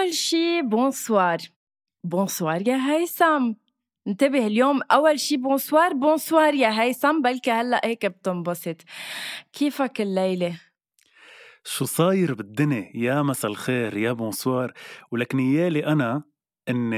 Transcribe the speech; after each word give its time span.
أول 0.00 0.14
شي 0.14 0.62
bonsoir 0.62 1.38
bonsoir 2.04 2.68
يا 2.68 2.76
هيثم. 2.76 3.52
انتبه 4.08 4.46
اليوم 4.46 4.80
أول 4.82 5.20
شي 5.20 5.36
bonsoir 5.36 5.92
bonsoir 5.92 6.54
يا 6.54 6.82
هيثم 6.82 7.22
بلكي 7.22 7.50
هلأ 7.50 7.80
هيك 7.84 8.06
بتنبسط. 8.06 8.76
كيفك 9.52 10.00
الليلة؟ 10.00 10.60
شو 11.64 11.84
صاير 11.84 12.34
بالدنيا؟ 12.34 12.90
يا 12.94 13.22
مساء 13.22 13.50
الخير 13.50 13.96
يا 13.96 14.12
bonsoir 14.12 14.72
ولك 15.10 15.34
نيالي 15.34 15.86
أنا 15.86 16.22
إن 16.68 16.92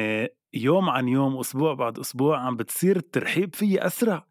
يوم 0.55 0.91
عن 0.91 1.09
يوم 1.09 1.39
أسبوع 1.39 1.75
بعد 1.75 1.99
أسبوع 1.99 2.39
عم 2.39 2.57
بتصير 2.57 2.97
الترحيب 2.97 3.55
فيي 3.55 3.87
أسرع. 3.87 4.27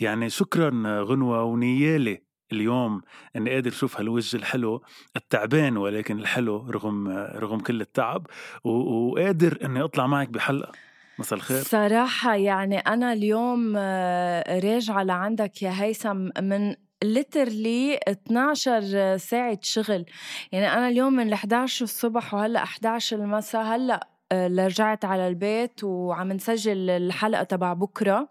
يعني 0.00 0.30
شكرا 0.30 0.70
غنوة 1.02 1.42
ونيالي. 1.42 2.24
اليوم 2.52 3.00
إني 3.36 3.50
قادر 3.50 3.70
أشوف 3.70 4.00
هالوجه 4.00 4.36
الحلو 4.36 4.82
التعبان 5.16 5.76
ولكن 5.76 6.18
الحلو 6.18 6.70
رغم 6.70 7.08
رغم 7.34 7.60
كل 7.60 7.80
التعب 7.80 8.26
وقادر 8.64 9.58
إني 9.64 9.84
أطلع 9.84 10.06
معك 10.06 10.28
بحلقة. 10.28 10.72
مساء 11.18 11.38
الخير. 11.38 11.62
صراحة 11.62 12.34
يعني 12.34 12.78
أنا 12.78 13.12
اليوم 13.12 13.74
آه، 13.76 14.58
راجعة 14.58 15.02
لعندك 15.02 15.62
يا 15.62 15.82
هيثم 15.82 16.28
من 16.42 16.74
ليترلي 17.04 18.00
12 18.08 19.16
ساعة 19.16 19.58
شغل. 19.62 20.04
يعني 20.52 20.72
أنا 20.72 20.88
اليوم 20.88 21.12
من 21.12 21.32
11 21.32 21.84
الصبح 21.84 22.34
وهلأ 22.34 22.62
11 22.62 23.16
المساء 23.16 23.62
هلأ 23.62 24.08
آه، 24.32 24.46
رجعت 24.46 25.04
على 25.04 25.28
البيت 25.28 25.84
وعم 25.84 26.32
نسجل 26.32 26.90
الحلقة 26.90 27.42
تبع 27.42 27.72
بكرة. 27.72 28.28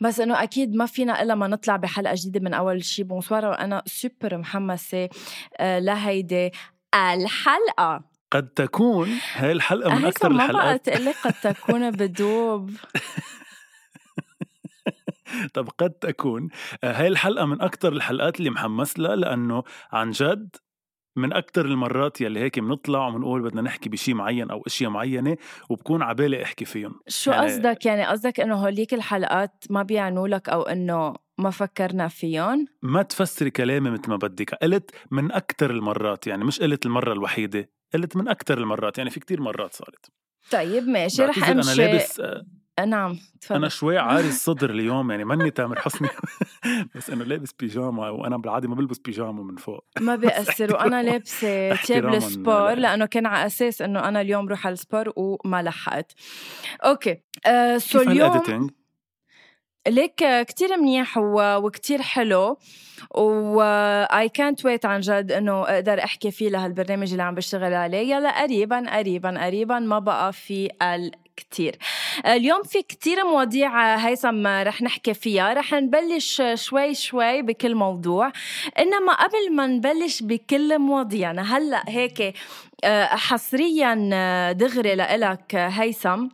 بس 0.00 0.20
إنه 0.20 0.42
أكيد 0.42 0.74
ما 0.74 0.86
فينا 0.86 1.22
إلا 1.22 1.34
ما 1.34 1.46
نطلع 1.48 1.76
بحلقة 1.76 2.14
جديدة 2.16 2.40
من 2.40 2.54
أول 2.54 2.84
شي. 2.84 3.02
بونسوار 3.02 3.46
وأنا 3.46 3.82
سوبر 3.86 4.36
محمسة 4.38 5.08
آه، 5.58 5.78
لهيدي 5.78 6.50
الحلقة. 6.94 8.04
قد 8.30 8.48
تكون 8.48 9.08
هاي 9.34 9.52
الحلقة 9.52 9.94
من 9.94 10.04
أكثر 10.04 10.30
الحلقات 10.30 10.54
ما 10.56 10.62
بقى 10.62 10.78
تقلي 10.78 11.12
قد 11.24 11.32
تكون 11.54 11.90
بدوب. 11.90 12.70
طب 15.54 15.68
قد 15.78 15.90
تكون 15.90 16.48
آه، 16.84 16.92
هاي 16.92 17.06
الحلقة 17.08 17.44
من 17.46 17.60
أكثر 17.62 17.92
الحلقات 17.92 18.38
اللي 18.38 18.50
محمس 18.50 18.98
لها 18.98 19.16
لأنه 19.16 19.62
عن 19.92 20.10
جد 20.10 20.56
من 21.16 21.32
أكثر 21.32 21.64
المرات 21.64 22.20
يلي 22.20 22.40
هيك 22.40 22.58
بنطلع 22.58 23.08
وبنقول 23.08 23.42
بدنا 23.42 23.62
نحكي 23.62 23.88
بشي 23.88 24.14
معين 24.14 24.50
أو 24.50 24.62
أشياء 24.66 24.90
معينة 24.90 25.36
وبكون 25.70 26.02
عبالي 26.02 26.42
أحكي 26.42 26.64
فيهم. 26.64 27.00
شو 27.08 27.30
يعني 27.30 27.46
قصدك؟ 27.46 27.86
يعني 27.86 28.06
قصدك 28.06 28.40
إنه 28.40 28.54
هوليك 28.54 28.94
الحلقات 28.94 29.64
ما 29.70 29.82
بيعنوا 29.82 30.28
لك 30.28 30.48
أو 30.48 30.62
إنه 30.62 31.14
ما 31.38 31.50
فكرنا 31.50 32.08
فيهم؟ 32.08 32.66
ما 32.82 33.02
تفسري 33.02 33.50
كلامي 33.50 33.90
مثل 33.90 34.10
ما 34.10 34.16
بدك. 34.16 34.54
قلت 34.54 34.90
من 35.10 35.32
أكثر 35.32 35.70
المرات 35.70 36.26
يعني 36.26 36.44
مش 36.44 36.60
قلت 36.60 36.86
المرة 36.86 37.12
الوحيدة 37.12 37.70
قلت 37.94 38.16
من 38.16 38.28
أكثر 38.28 38.58
المرات 38.58 38.98
يعني 38.98 39.10
في 39.10 39.20
كتير 39.20 39.40
مرات 39.40 39.74
صارت. 39.74 40.06
طيب 40.50 40.88
ماشي 40.88 41.22
رح 41.22 41.48
أمشي. 41.48 41.72
أنا 41.72 41.82
لابس 41.82 42.20
آه، 42.20 42.46
نعم 42.84 43.18
تفضل. 43.40 43.56
أنا 43.56 43.68
شوي 43.68 43.98
عاري 44.08 44.28
الصدر 44.28 44.70
اليوم 44.70 45.10
يعني 45.10 45.24
ماني 45.24 45.50
تامر 45.50 45.80
حسني. 45.80 46.08
بس 46.94 47.10
إنه 47.10 47.24
لابس 47.24 47.52
بيجاما 47.52 48.08
وأنا 48.10 48.36
بالعادة 48.36 48.68
ما 48.68 48.74
بلبس 48.74 48.98
بيجاما 48.98 49.42
من 49.42 49.56
فوق. 49.56 49.84
ما 50.00 50.16
بيأثر 50.22 50.74
وأنا 50.74 51.02
لابسة 51.02 51.76
تياب 51.76 52.14
ال 52.14 52.24
sport 52.24 52.74
لأنه 52.74 53.06
كان 53.06 53.26
على 53.26 53.46
أساس 53.46 53.82
إنه 53.82 54.08
أنا 54.08 54.20
اليوم 54.20 54.48
روح 54.48 54.66
على 54.66 54.72
ال 54.72 54.79
sport 54.79 55.12
وما 55.16 55.62
لحقت. 55.62 56.12
Okay. 56.84 57.16
آه 57.46 57.78
so 57.78 58.00
اليوم 58.00 58.70
ليك 59.88 60.24
كتير 60.42 60.76
منيح 60.76 61.18
وكتير 61.18 62.02
حلو 62.02 62.58
و 63.14 63.62
اي 64.12 64.28
كانت 64.28 64.64
ويت 64.66 64.86
عن 64.86 65.00
جد 65.00 65.32
إنه 65.32 65.62
أقدر 65.62 66.04
أحكي 66.04 66.30
فيه 66.30 66.48
لهالبرنامج 66.48 67.10
اللي 67.10 67.22
عم 67.22 67.34
بشتغل 67.34 67.74
عليه. 67.74 68.14
يلا 68.14 68.42
قريبا 68.42 68.98
قريبا 68.98 69.44
قريبا 69.46 69.78
ما 69.78 69.98
بقى 69.98 70.32
في 70.32 70.68
كتير. 71.36 71.76
اليوم 72.26 72.62
في 72.62 72.82
كتير 72.82 73.24
مواضيع 73.24 73.96
هيثم 73.96 74.46
رح 74.46 74.82
نحكي 74.82 75.14
فيها. 75.14 75.52
رح 75.54 75.72
نبلش 75.72 76.42
شوي 76.54 76.94
شوي 76.94 77.42
بكل 77.42 77.74
موضوع. 77.74 78.32
إنما 78.78 79.12
قبل 79.12 79.54
ما 79.54 79.66
نبلش 79.66 80.22
بكل 80.22 80.78
مواضيعنا 80.78 81.56
هلأ 81.56 81.82
هيك 81.88 82.34
آه، 82.84 83.04
حصريا 83.04 84.10
آه، 84.12 84.52
دغري 84.52 84.94
لإلك 84.94 85.54
هيثم. 85.54 86.28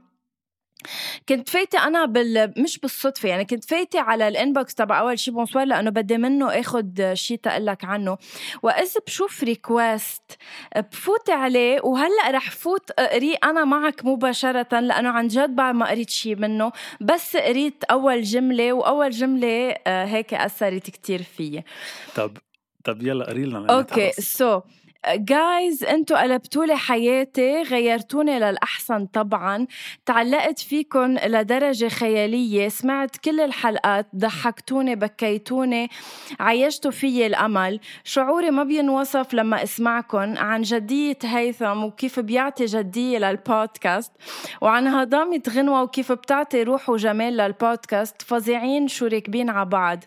كنت 1.28 1.48
فايتة 1.48 1.87
أنا 1.87 2.04
بال 2.04 2.54
مش 2.56 2.78
بالصدفة 2.78 3.28
يعني 3.28 3.44
كنت 3.44 3.65
فايتة 3.65 4.00
على 4.00 4.28
ال 4.28 4.36
inbox 4.36 4.75
تبع 4.75 5.00
أول 5.00 5.19
شي 5.19 5.31
بونسوار 5.31 5.65
لأنه 5.65 5.91
بدي 5.91 6.19
منه 6.19 6.60
آخد 6.60 7.10
شي 7.15 7.37
تقلك 7.37 7.84
عنه. 7.84 8.19
وإذا 8.62 9.00
بشوف 9.06 9.44
request 9.44 10.38
بفوت 10.76 11.31
عليه 11.31 11.81
وهلأ 11.81 12.31
رح 12.31 12.50
فوت 12.50 12.91
أقريه 12.91 13.37
أنا 13.44 13.65
معك 13.65 14.04
مباشرة 14.04 14.81
لأنه 14.81 15.09
عن 15.09 15.28
جد 15.28 15.56
بعد 15.56 15.75
ما 15.75 15.91
قريت 15.91 16.10
شي 16.10 16.34
منه 16.34 16.72
بس 17.00 17.37
قريت 17.37 17.84
أول 17.84 18.22
جملة 18.22 18.72
وأول 18.72 19.10
جملة 19.10 19.75
آه، 19.87 20.04
هيك 20.04 20.34
أثرت 20.34 20.91
كتير 20.91 21.22
فيي 21.22 21.65
طب 22.15 22.37
طب 22.84 23.03
يلا 23.03 23.25
قري 23.25 23.44
لنا 23.44 23.76
okay 23.77 24.12
so 24.12 24.60
so, 24.60 24.62
guys 25.09 25.84
انتو 25.85 26.15
قلبتوا 26.15 26.65
لي 26.65 26.77
حياتي 26.77 27.63
غيرتوني 27.63 28.39
للأحسن 28.39 29.07
طبعا. 29.07 29.67
تعلقت 30.07 30.59
فيكن 30.59 31.15
لدرجة 31.15 31.89
خيالية. 31.89 32.69
سمعت 32.69 33.17
كل 33.17 33.41
الحلقات 33.41 34.07
ضحكتوني 34.17 34.97
بكيتوني. 34.97 35.91
عيشتوا 36.41 36.91
فيي 36.91 37.27
الأمل. 37.27 37.81
شعوري 38.05 38.51
ما 38.51 38.65
بينوصف 38.65 39.35
لما 39.35 39.63
أسمعكن. 39.63 40.37
عن 40.37 40.63
جدية 40.63 41.19
هيثم 41.25 41.84
وكيف 41.84 42.21
بيعطي 42.21 42.65
جدية 42.65 43.19
للبودكاست. 43.19 44.13
وعن 44.61 44.87
هضامة 44.87 45.43
غنوة 45.51 45.83
وكيف 45.83 46.13
بتعطي 46.13 46.63
روح 46.63 46.91
وجمال 46.91 47.37
للبودكاست. 47.37 48.23
فظيعين 48.23 48.89
شو 48.89 49.07
راكبين 49.07 49.51
على 49.51 49.69
بعض. 49.69 49.99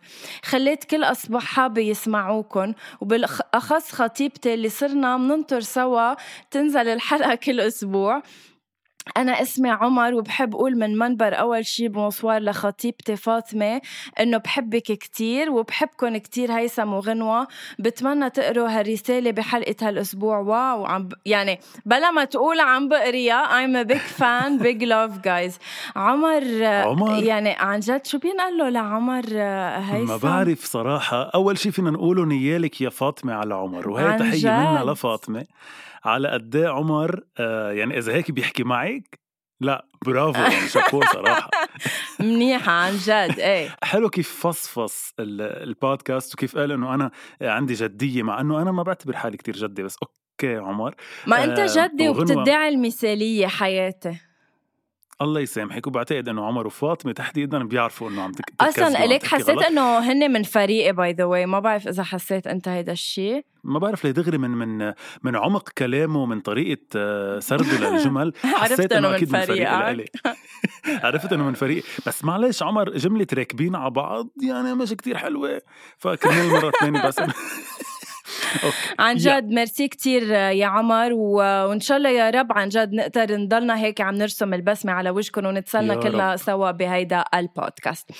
خليت 0.43 0.83
كل 0.83 1.03
اصحابي 1.03 1.89
يسمعوكن 1.89 2.73
وبالاخص 3.01 3.91
خطيبتي 3.91 4.53
اللي 4.53 4.69
صرنا 4.87 5.17
مننطر 5.17 5.59
سوا 5.59 6.15
تنزل 6.51 6.87
الحلقة 6.87 7.35
كل 7.35 7.59
أسبوع. 7.59 8.21
أنا 9.17 9.41
اسمي 9.41 9.69
عمر 9.69 10.13
وبحب 10.13 10.55
أقول 10.55 10.77
من 10.77 10.97
منبر 10.97 11.39
أول 11.39 11.65
شي 11.65 11.87
بونسوار 11.87 12.41
لخطيبتي 12.41 13.15
فاطمة 13.15 13.81
إنه 14.19 14.37
بحبك 14.37 14.81
كتير 14.81 15.49
وبحبكن 15.49 16.17
كتير 16.17 16.51
هيثم 16.51 16.93
وغنوة. 16.93 17.47
بتمنى 17.79 18.29
تقروا 18.29 18.67
هالرسالة 18.67 19.31
بحلقة 19.31 19.75
هالأسبوع. 19.81 20.37
wow 20.37 20.85
عم 20.85 21.09
يعني 21.25 21.59
بلا 21.85 22.11
ما 22.11 22.23
تقول 22.25 22.59
عم 22.59 22.89
بقريها 22.89 23.65
I'm 23.65 23.85
a 23.85 23.87
big 23.91 24.21
fan 24.21 24.63
big 24.63 24.81
love 24.81 25.21
guys. 25.23 25.59
عمر 25.95 26.63
عمر. 26.63 27.23
يعني 27.23 27.49
عن 27.49 27.79
جد 27.79 28.05
شو 28.05 28.17
بينقال 28.17 28.57
له 28.57 28.69
لعمر 28.69 29.25
هيثم؟ 29.79 30.07
ما 30.07 30.17
بعرف 30.17 30.65
صراحة. 30.65 31.23
أول 31.23 31.57
شي 31.57 31.71
فينا 31.71 31.91
نقوله 31.91 32.25
نيالك 32.25 32.81
يا 32.81 32.89
فاطمة 32.89 33.33
على 33.33 33.53
عمر 33.53 33.89
وهي 33.89 34.17
تحية 34.17 34.49
منا 34.49 34.91
لفاطمة. 34.91 35.45
على 36.05 36.27
قد 36.29 36.55
إيه 36.55 36.67
عمر 36.67 37.23
آه 37.39 37.71
يعني 37.71 37.97
إذا 37.97 38.13
هيك 38.13 38.31
بيحكي 38.31 38.63
معك 38.63 39.19
لا 39.61 39.87
برافو 40.05 40.39
يعني 40.53 40.67
شابو 40.67 41.01
صراحة. 41.13 41.49
منيحة 42.19 42.71
عن 42.71 42.93
جد 42.97 43.39
إيه. 43.49 43.75
حلو 43.83 44.09
كيف 44.09 44.47
فصفص 44.47 45.13
ال- 45.19 45.41
البودكاست 45.41 46.33
وكيف 46.33 46.57
قال 46.57 46.71
إنه 46.71 46.93
أنا 46.93 47.11
عندي 47.41 47.73
جدية 47.73 48.23
مع 48.23 48.41
إنه 48.41 48.61
أنا 48.61 48.71
ما 48.71 48.83
بعتبر 48.83 49.15
حالي 49.15 49.37
كتير 49.37 49.55
جدي 49.55 49.83
بس 49.83 49.95
أوكي 50.03 50.55
عمر 50.57 50.95
ما 51.27 51.43
أنت 51.43 51.59
آه، 51.59 51.87
جدي. 51.87 52.09
وبتدعي 52.09 52.69
المثالية 52.69 53.47
حياتي. 53.47 54.17
الله 55.21 55.41
يسامحك 55.41 55.87
وبعتقد 55.87 56.29
إنه 56.29 56.45
عمر 56.45 56.67
وفاطمة 56.67 57.11
تحديدا 57.11 57.63
بيعرفوا 57.63 58.09
إنه 58.09 58.21
عم 58.21 58.31
تك... 58.31 58.53
أصلا 58.61 58.71
تكذبوا، 58.71 58.97
عم 58.97 59.09
ليك 59.09 59.21
تحكي 59.21 59.35
حسيت. 59.35 59.63
إنه 59.63 59.97
هن 59.97 60.31
من 60.31 60.43
فريقي 60.43 60.91
by 60.93 61.13
the 61.13 61.23
way 61.23 61.45
ما 61.45 61.59
بعرف 61.59 61.87
إذا 61.87 62.03
حسيت 62.03 62.47
أنت 62.47 62.67
هيدا 62.67 62.91
الشيء 62.91 63.45
ما 63.63 63.79
بعرف 63.79 64.05
ليه 64.05 64.11
دغري 64.11 64.37
من 64.37 64.49
من 64.49 64.93
من 65.23 65.35
عمق 65.35 65.69
كلامه 65.69 66.25
من 66.25 66.39
طريقة 66.41 66.81
آه، 66.95 67.39
سرده 67.39 67.89
للجمل 67.89 68.33
حسيت 68.43 68.93
إنه 68.93 69.15
أكيد 69.15 69.31
من 69.33 69.41
فريق 69.41 69.69
فريقك 69.69 69.81
لإلي. 69.81 70.05
عرفت 71.05 71.33
إنه 71.33 71.43
من 71.43 71.53
فريق 71.53 71.83
بس 72.07 72.23
معلش 72.23 72.63
عمر 72.63 72.89
جملة 72.89 73.27
راكبين 73.33 73.75
على 73.75 73.91
بعض 73.91 74.29
يعني 74.41 74.75
مش 74.75 74.89
كتير 74.93 75.17
حلوة 75.17 75.61
فكرمال 75.97 76.49
مرة 76.49 76.71
ثانية 76.81 77.07
بس. 77.07 77.19
عن. 78.99 79.15
جد 79.15 79.49
ميرسي 79.49 79.87
كتير 79.87 80.31
يا 80.31 80.65
عمر. 80.65 81.13
وإن 81.13 81.79
شاء 81.79 81.97
الله 81.97 82.09
يا 82.09 82.29
رب 82.29 82.51
عن 82.51 82.69
جد 82.69 82.93
نقدر 82.93 83.37
نضلنا 83.37 83.77
هيك 83.77 84.01
عم 84.01 84.15
نرسم 84.15 84.53
البسمة 84.53 84.91
على 84.91 85.09
وجهكم 85.09 85.45
ونتسلى 85.45 85.95
كلنا. 85.95 86.35
سوا 86.35 86.71
بهيدا 86.71 87.23
البودكاست 87.33 88.11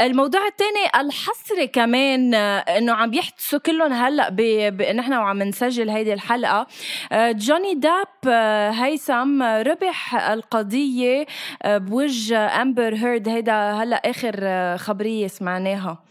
الموضوع 0.00 0.46
الثاني 0.46 1.06
الحصري 1.06 1.66
كمان 1.66 2.34
آه، 2.34 2.58
إنه 2.58 2.92
عم 2.92 3.14
يحدثوا 3.14 3.58
كلهم 3.58 3.92
هلأ 3.92 4.28
ب... 4.28 4.36
ب... 4.76 4.82
نحن 4.82 5.12
وعم 5.12 5.42
نسجل 5.42 5.90
هيدي 5.90 6.12
الحلقة 6.12 6.66
آه، 7.12 7.32
جوني 7.32 7.74
داب 7.74 8.06
آه، 8.28 8.70
هيثم 8.70 9.42
ربح 9.42 10.14
القضية 10.14 11.26
بوجه 11.64 12.62
أمبر 12.62 12.94
هيرد 12.94 13.28
هيدا 13.28 13.72
هلأ 13.72 13.96
آخر 13.96 14.34
خبرية 14.78 15.26
سمعناها 15.26 16.02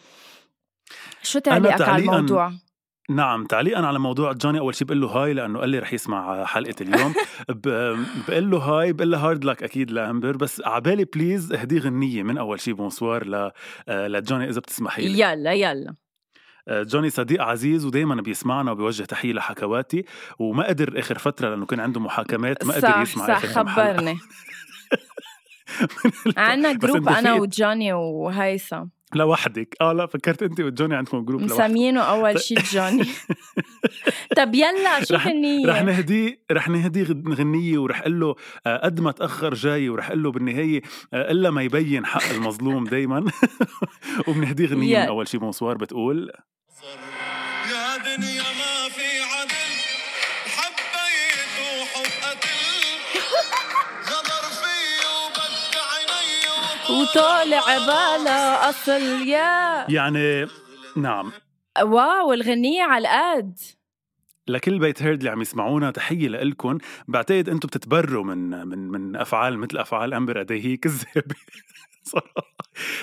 شو 1.24 1.40
تعليقك 1.40 1.82
على 1.82 2.04
الموضوع؟ 2.04 2.52
نعم 3.10 3.46
تعليقا 3.46 3.86
على 3.86 4.00
موضوع 4.00 4.34
جوني 4.34 4.60
أول 4.60 4.76
شيء 4.76 4.88
بقول 4.88 5.02
له 5.02 5.08
hi 5.08 5.34
لأنه 5.34 5.60
قال 5.60 5.70
لي 5.70 5.80
رح 5.80 5.94
يسمع 5.94 6.46
حلقة 6.46 6.76
اليوم. 6.82 7.14
بقول 8.28 8.52
له 8.52 8.58
hi 8.58 8.94
بقول 8.94 9.12
له 9.12 9.18
hard 9.18 9.46
luck 9.46 9.64
أكيد 9.64 9.92
لامبر 9.92 10.38
بس 10.38 10.62
عبالي 10.66 11.06
please 11.06 11.54
اهدي 11.54 11.80
غنية 11.80 12.24
من 12.24 12.38
أول 12.38 12.60
شيء 12.60 12.74
بونسوار 12.74 13.28
ل 13.28 13.52
لجوني 13.88 14.50
إذا 14.50 14.60
بتسمحي 14.60 15.08
لي. 15.08 15.20
يلا 15.20 15.54
يلا. 15.54 15.96
آه، 16.68 16.84
جوني 16.84 17.10
صديق 17.10 17.42
عزيز 17.42 17.86
ودائما 17.86 18.16
بيسمعنا 18.22 18.72
وبيوجه 18.72 19.04
تحية 19.04 19.34
لحكواتي 19.34 20.06
وما 20.40 20.68
قدر 20.68 21.00
آخر 21.00 21.18
فترة 21.18 21.50
لأنه 21.50 21.66
كان 21.66 21.80
عنده 21.80 22.00
محاكمات 22.00 22.66
ما 22.66 22.74
قدر 22.74 22.82
صح 22.90 23.02
يسمع 23.02 23.28
صح 23.28 23.46
حلقة. 23.46 23.64
خبرني. 23.74 24.18
عنا 26.38 26.74
group 26.74 27.10
أنا 27.10 27.34
وجوني 27.34 27.94
وهيثم. 27.94 28.86
لوحدك. 29.16 29.76
آه 29.82 29.94
لا 29.94 30.06
فكرت 30.06 30.44
أنت 30.44 30.60
وجوني 30.60 30.96
عندكم 30.96 31.26
group 31.26 31.42
لوحدك 31.42 31.56
مسمينه 31.56 32.02
أول 32.02 32.40
شيء 32.42 32.60
جوني 32.60 33.06
طب 34.38 34.56
يلا 34.56 35.04
شو 35.06 35.16
النية 35.16 35.68
رح 35.68 35.82
نهدي 35.84 36.40
رح 36.52 36.70
نهدي 36.70 37.04
غد- 37.04 37.34
غنية 37.34 37.78
ورح 37.78 38.00
أقول 38.02 38.20
له 38.20 38.36
آه، 38.68 38.86
قد 38.86 39.00
ما 39.00 39.12
تأخر 39.12 39.54
جاي 39.54 39.90
ورح 39.90 40.08
أقول 40.08 40.24
له 40.24 40.32
بالنهاية 40.32 40.82
آه، 41.14 41.32
إلا 41.32 41.50
ما 41.52 41.62
يبين 41.64 42.06
حق 42.06 42.30
المظلوم 42.36 42.84
دايما. 42.84 43.32
وبنهدي 44.28 44.66
غنية 44.66 44.76
من 44.78 44.84
يلا. 45.04 45.08
أول 45.08 45.28
شي. 45.28 45.38
بونسوار 45.38 45.78
بتقول. 45.78 46.32
يا 47.72 47.98
دنيا 47.98 48.42
ما 48.42 48.90
في 48.90 49.10
وطالع 57.02 57.78
بالا 57.78 58.70
أصل 58.70 59.28
يا. 59.28 59.86
يعني 59.92 60.48
نعم. 60.98 61.32
wow 61.82 62.34
الغنية 62.34 62.84
على 62.84 63.08
القد 63.08 63.60
لكل 64.48 64.80
بيت 64.80 65.04
هيرد 65.04 65.18
اللي 65.18 65.30
عم 65.30 65.42
يسمعونا 65.42 65.92
تحية 65.92 66.28
لإلكم 66.28 66.78
بعتقد 67.08 67.50
أنتم 67.50 67.68
بتتبروا 67.68 68.24
من 68.24 68.68
من 68.68 68.80
من 68.88 69.16
أفعال 69.16 69.58
مثل 69.60 69.78
أفعال 69.78 70.14
أمبر 70.14 70.40
قد 70.40 70.52
إيه 70.52 70.66
هي 70.66 70.78
كذابة 70.78 71.36
صراحة. 72.12 72.54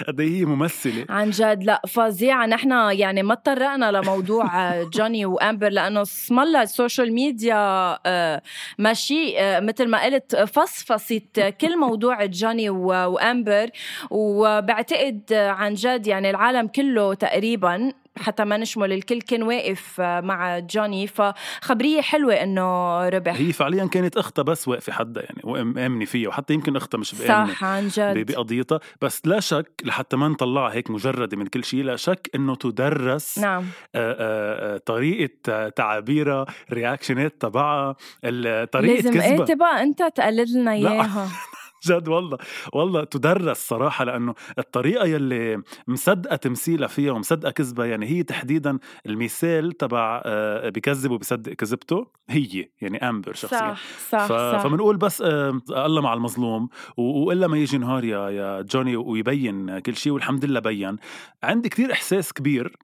قد 0.08 0.20
إيه 0.20 0.41
هي 0.41 0.44
ممثلة؟ 0.44 1.06
عن 1.08 1.31
جد. 1.31 1.62
لا 1.64 1.82
فظيعة. 1.88 2.47
نحن 2.47 2.70
يعني 2.91 3.23
ما 3.23 3.35
تطرقنا 3.35 3.93
لموضوع 3.93 4.70
آه، 4.70 4.82
جوني 4.82 5.26
وامبر 5.26 5.69
لأنه 5.69 6.02
اسم 6.02 6.41
الله 6.41 6.62
ال 6.62 6.70
social 6.70 7.12
media 7.12 7.99
آه، 8.06 8.43
ماشي 8.79 9.38
آه، 9.38 9.61
مثل 9.61 9.88
ما 9.88 10.05
قلت 10.05 10.37
فصفصت 10.37 11.55
كل 11.61 11.79
موضوع 11.79 12.25
جوني 12.25 12.70
وامبر 12.70 13.70
وبعتقد 14.11 15.20
آه، 15.32 15.50
عن 15.50 15.75
جد 15.75 16.06
يعني 16.06 16.31
العالم 16.31 16.67
كله 16.67 17.14
تقريبا 17.14 17.93
حتى 18.20 18.44
ما 18.44 18.56
نشمل 18.56 18.93
الكل 18.93 19.20
كان 19.20 19.43
واقف 19.43 20.00
آه، 20.00 20.20
مع 20.20 20.58
جوني. 20.58 21.06
فخبرية 21.06 22.00
حلوة 22.00 22.34
إنه 22.34 23.08
ربح. 23.08 23.37
هي 23.37 23.52
فعليا 23.52 23.87
كانت 23.87 24.17
أختها 24.17 24.43
بس 24.43 24.69
واقفة 24.69 24.93
حدا 24.93 25.22
يعني 25.22 25.40
وآمنة 25.44 26.05
فيها. 26.05 26.28
وحتى 26.28 26.55
يمكن 26.55 26.76
أختها 26.76 26.99
مش 26.99 27.14
بآمنة 27.14 27.55
صح 27.55 27.64
عن 27.64 27.88
جد. 27.88 28.32
بقضيتها. 28.32 28.81
بس 29.00 29.22
لا 29.26 29.40
شك 29.40 29.82
لحتى 29.84 30.17
ما 30.17 30.28
نطلعها 30.28 30.72
هيك 30.72 30.90
مجردة 30.90 31.37
من 31.37 31.46
كل 31.46 31.64
شيء 31.64 31.82
لا 31.82 31.96
شك 31.96 32.31
إنه 32.34 32.55
تدرس 32.55 33.38
نعم. 33.38 33.64
آه، 33.94 34.12
آه، 34.12 34.75
آه، 34.75 34.78
طريقة 34.78 35.69
تعابيرها 35.69 36.46
رياكشنات 36.72 37.34
تبعها 37.40 37.96
طريقة 38.22 38.81
لازم 38.81 39.20
إيه 39.20 39.28
كذبها 39.31 39.46
تبقى 39.46 39.82
أنت 39.82 40.02
تقلد 40.02 40.49
لنا 40.50 40.76
لا. 40.78 41.08
جد 41.82 42.09
والله 42.09 42.38
والله 42.73 43.05
تدرس 43.05 43.69
صراحة 43.69 44.05
لأنه 44.05 44.35
الطريقة 44.59 45.05
يلي 45.06 45.62
مصدقة 45.88 46.37
تمثيلها 46.37 46.88
فيها 46.88 47.12
ومصدقة 47.12 47.50
كذبها 47.50 47.87
يعني 47.87 48.06
هي 48.06 48.23
تحديدا 48.23 48.79
المثال 49.06 49.73
تبع 49.73 50.23
آه، 50.25 50.69
بكذب 50.69 51.11
وبصدق 51.11 51.53
كذبته 51.53 52.06
هي 52.31 52.69
يعني 52.81 53.09
أمبر 53.09 53.32
شخصيا. 53.32 53.59
صح 53.59 53.81
صح 54.11 54.27
ف... 54.27 54.32
صح. 54.32 54.62
فبنقول 54.62 54.97
بس 54.97 55.23
الله 55.71 56.00
مع 56.00 56.12
المظلوم 56.15 56.69
و- 56.97 57.03
وإلا 57.27 57.47
ما 57.47 57.56
يجي 57.59 57.79
نهار 57.79 58.05
يا 58.05 58.31
يا 58.31 58.62
جوني 58.62 58.97
ويبين 58.97 59.79
كل 59.79 59.97
شيء 59.97 60.12
والحمد 60.12 60.44
لله 60.44 60.61
بين. 60.61 60.97
عندي 61.43 61.69
كتير 61.69 61.93
إحساس 61.93 62.32
كبير 62.32 62.77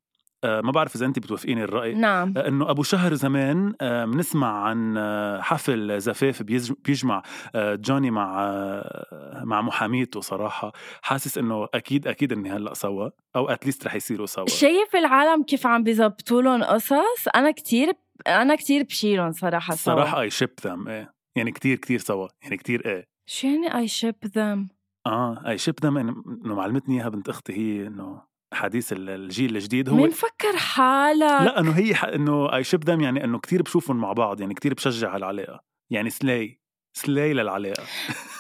ما 0.44 0.71
بعرف 0.73 0.97
إذا 0.97 1.06
انت 1.06 1.19
بتوافقيني 1.19 1.65
الرأي. 1.65 1.94
نعم. 1.94 2.35
آه، 2.37 2.49
إنه 2.49 2.71
أبو 2.71 2.83
شهر 2.83 3.15
زمان 3.15 3.75
آه، 3.81 4.05
بنسمع 4.05 4.62
عن 4.65 4.94
آه، 4.99 5.41
حفل 5.41 6.00
زفاف 6.00 6.43
بيجمع 6.43 7.23
آه، 7.55 7.75
جوني 7.75 8.11
مع 8.11 8.44
آه، 8.44 9.43
مع 9.44 9.62
محاميته 9.62 10.21
صراحة. 10.21 10.73
حاسس 11.03 11.38
إنه 11.38 11.69
أكيد 11.75 12.06
أكيد 12.09 12.33
إني 12.33 12.50
هلأ 12.50 12.75
سوا 12.75 13.09
أو 13.37 13.49
at 13.49 13.59
least 13.59 13.87
رح 13.87 13.94
يصيروا 13.94 14.27
سوا. 14.27 14.47
شايف 14.49 14.97
العالم 14.97 15.43
كيف 15.43 15.67
عم 15.67 15.83
بيزبطوا 15.83 16.43
لهم 16.43 16.62
قصص؟ 16.65 17.29
أنا 17.37 17.50
كتير 17.50 17.93
أنا 18.27 18.55
كتير 18.56 18.83
بشيلهم 18.83 19.33
صراحة 19.33 19.75
سوا. 19.75 19.93
الصراحه 19.95 20.21
اي 20.21 20.31
شيب 20.31 20.50
ذم 20.66 20.88
إيه. 20.88 21.12
يعني 21.37 21.52
كتير 21.52 21.76
كتير 21.76 21.99
سوا. 21.99 22.28
يعني 22.43 22.57
كتير 22.57 22.87
إيه. 22.87 23.05
شو 23.28 23.47
يعني 23.49 23.76
I 23.78 23.88
ship 23.88 24.14
them 24.37 24.69
آه 25.07 25.43
I 25.49 25.59
ship 25.59 25.75
them 25.83 25.97
إنه 25.99 26.55
معلمتني 26.55 26.97
إياها 27.00 27.09
بنت 27.09 27.28
أختي 27.28 27.52
هي 27.52 27.87
إنه 27.87 28.23
حديث 28.55 28.93
ال- 28.93 29.11
الجيل 29.11 29.57
الجديد 29.57 29.88
هو 29.88 29.97
مين 29.97 30.11
فكر 30.11 30.57
حالك. 30.57 31.23
لا 31.23 31.61
إنه 31.61 31.73
هي 31.73 31.95
ح... 31.95 32.05
إنه 32.05 32.55
I 32.57 32.64
ship 32.64 32.85
them 32.90 33.00
يعني 33.00 33.25
إنه 33.25 33.38
كتير 33.38 33.62
بشوفهم 33.62 33.97
مع 33.97 34.12
بعض 34.12 34.41
يعني 34.41 34.55
كتير 34.55 34.75
بشجع 34.75 35.09
على 35.09 35.17
العلاقه 35.19 35.61
يعني 35.91 36.11
slay 36.11 36.61
slay 36.93 37.33
للعلاقة. 37.35 37.83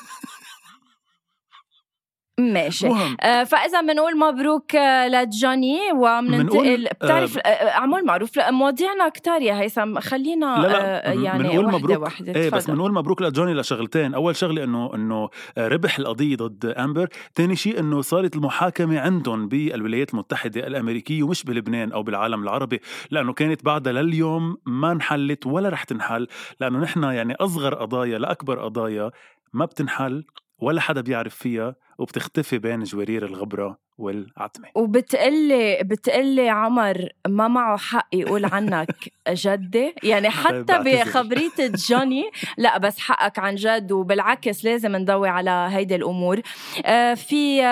ماشي. 2.40 2.88
مهم 2.88 3.16
آه، 3.20 3.44
فإذا 3.44 3.80
بنقول 3.80 4.18
مبروك 4.18 4.74
آه، 4.76 5.08
لجوني 5.08 5.78
ومننتقل 5.94 6.38
منقول، 6.38 6.84
بتعرف 6.84 7.38
آه، 7.38 7.70
عمول 7.70 8.04
معروف. 8.04 8.38
مواضيعنا 8.38 9.08
كتار 9.08 9.42
يا 9.42 9.60
هيثم. 9.60 10.00
خلينا 10.00 10.56
لا 10.62 10.68
لا 10.68 11.08
آه، 11.10 11.12
يعني 11.12 11.42
بنقول 11.42 11.72
مبروك. 11.72 12.02
وحده 12.02 12.34
إيه 12.34 12.50
بس. 12.50 12.70
بنقول 12.70 12.92
مبروك 12.92 13.22
لجوني 13.22 13.54
لشغلتين. 13.54 14.14
أول 14.14 14.36
شغلة 14.36 14.64
إنه 14.64 14.94
إنه 14.94 15.28
ربح 15.58 15.98
القضية 15.98 16.36
ضد 16.36 16.66
أمبر. 16.66 17.08
ثاني 17.34 17.56
شيء 17.56 17.80
إنه 17.80 18.00
صارت 18.00 18.36
المحاكمة 18.36 19.00
عندهم 19.00 19.48
بالولايات 19.48 20.14
المتحدة 20.14 20.66
الأمريكية 20.66 21.22
ومش 21.22 21.44
بلبنان 21.44 21.92
أو 21.92 22.02
بالعالم 22.02 22.42
العربي 22.42 22.80
لأنه 23.10 23.32
كانت 23.32 23.64
بعدها 23.64 23.92
لليوم 23.92 24.56
ما 24.66 24.92
انحلت 24.92 25.46
ولا 25.46 25.68
رح 25.68 25.84
تنحل 25.84 26.26
لأنه 26.60 26.78
نحن 26.78 27.02
يعني 27.02 27.34
أصغر 27.34 27.74
قضايا 27.74 28.18
لأكبر 28.18 28.58
قضايا 28.64 29.10
ما 29.52 29.64
بتنحل. 29.64 30.24
ولا 30.58 30.80
حدا 30.80 31.00
بيعرف 31.00 31.34
فيها 31.34 31.74
وبتختفي 31.98 32.58
بين 32.58 32.82
جوارير 32.82 33.26
الغبرة 33.26 33.78
والعتمة 33.98 34.68
وبتقلي 34.74 35.78
بتقلي 35.84 36.48
عمر 36.48 37.08
ما 37.28 37.48
معه 37.48 37.76
حق 37.76 38.08
يقول 38.12 38.44
عنك 38.44 39.12
جدة 39.28 39.94
يعني 40.02 40.30
حتى 40.30 40.62
بعتذر. 40.62 41.04
بخبرية 41.04 41.72
جوني 41.88 42.30
لا 42.58 42.78
بس 42.78 42.98
حقك 42.98 43.38
عن 43.38 43.54
جد 43.54 43.92
وبالعكس 43.92 44.64
لازم 44.64 44.96
نضوي 44.96 45.28
على 45.28 45.68
هيدي 45.70 45.96
الأمور 45.96 46.40
آه، 46.84 47.14
في 47.14 47.62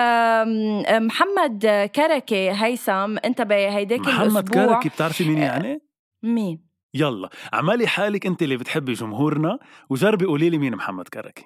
محمد 0.99 1.89
كركي 1.95 2.51
هيثم 2.51 3.17
انت 3.25 3.41
بهيداك 3.41 3.99
محمد 3.99 4.21
الأسبوع 4.21 4.65
كاركي 4.65 4.89
بتعرفي 4.89 5.29
مين 5.29 5.37
يعني؟ 5.37 5.81
مين؟ 6.23 6.65
يلا 6.93 7.29
عمالي 7.53 7.87
حالك 7.87 8.25
انت 8.25 8.41
اللي 8.41 8.57
بتحبي 8.57 8.93
جمهورنا 8.93 9.59
وجربي 9.89 10.25
قولي 10.25 10.49
لي 10.49 10.57
مين 10.57 10.75
محمد 10.75 11.07
كركي 11.07 11.45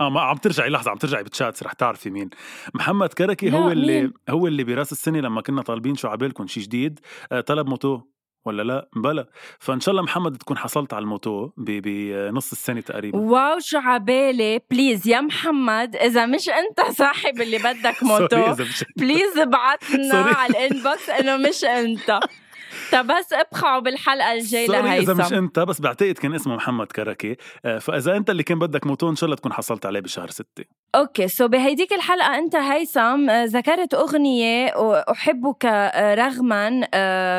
آه 0.00 0.10
ما 0.10 0.20
عم 0.20 0.36
ترجعي 0.36 0.68
لحظة 0.70 0.90
عم 0.90 0.96
ترجعي 0.96 1.22
بال 1.22 1.33
chats 1.33 1.62
رح 1.62 1.72
تعرفي 1.72 2.10
مين. 2.10 2.30
محمد 2.74 3.12
كركي 3.12 3.52
هو 3.52 3.70
اللي 3.70 4.00
مين؟ 4.00 4.12
هو 4.30 4.46
اللي 4.46 4.64
براس 4.64 4.92
السنة 4.92 5.18
لما 5.20 5.40
كنا 5.40 5.62
طالبين 5.62 5.94
شو 5.96 6.08
عبالكم 6.08 6.46
شي 6.46 6.60
جديد. 6.60 7.00
آه 7.32 7.40
طلب 7.40 7.66
moto 7.68 8.00
ولا 8.44 8.62
لا؟ 8.62 8.88
بلا. 8.96 9.26
فإن 9.58 9.80
شاء 9.80 9.90
الله 9.92 10.02
محمد 10.02 10.36
تكون 10.36 10.58
حصلت 10.58 10.94
على 10.94 11.02
ال 11.02 11.12
moto 11.12 11.50
بنص 11.56 12.52
السنة 12.52 12.80
تقريبا. 12.80 13.18
wow 13.18 13.58
شو 13.60 13.78
عبالي. 13.78 14.60
please 14.70 15.08
يا 15.08 15.20
محمد 15.20 15.96
إذا 15.96 16.26
مش 16.26 16.48
أنت 16.48 16.90
صاحب 16.98 17.40
اللي 17.40 17.58
بدك 17.58 18.02
moto 18.08 18.54
please 18.96 19.38
ابعتنا 19.38 20.10
sorry. 20.12 20.34
على 20.34 20.50
ال 20.50 20.60
inbox 20.60 21.10
إنه 21.10 21.36
مش 21.36 21.64
أنت. 21.64 22.20
طب 22.92 23.06
بس 23.06 23.32
ابقعوا 23.32 23.80
بالحلقة 23.80 24.32
الجاية 24.32 24.66
sorry 24.66 24.78
إذا 24.98 25.14
مش 25.14 25.20
لهيثم 25.20 25.34
انت 25.34 25.58
بس 25.58 25.80
بعتقد 25.80 26.12
كان 26.12 26.34
اسمه 26.34 26.54
محمد 26.56 26.86
كركي. 26.86 27.36
آه 27.64 27.78
فإذا 27.78 28.16
انت 28.16 28.30
اللي 28.30 28.42
كان 28.42 28.58
بدك 28.58 28.86
moto 28.86 29.10
إن 29.10 29.16
شاء 29.16 29.24
الله 29.24 29.36
تكون 29.36 29.52
حصلت 29.52 29.86
عليه 29.86 30.00
بشهر 30.00 30.30
ستة. 30.30 30.64
okay 30.94 31.28
so 31.28 31.48
بهيديك 31.48 31.92
الحلقة 31.92 32.38
أنت 32.38 32.56
هيثم 32.56 33.30
آه، 33.30 33.44
ذكرت 33.44 33.94
أغنية 33.94 34.72
أحبك 35.10 35.66
آه، 35.66 36.14
رغما 36.14 36.88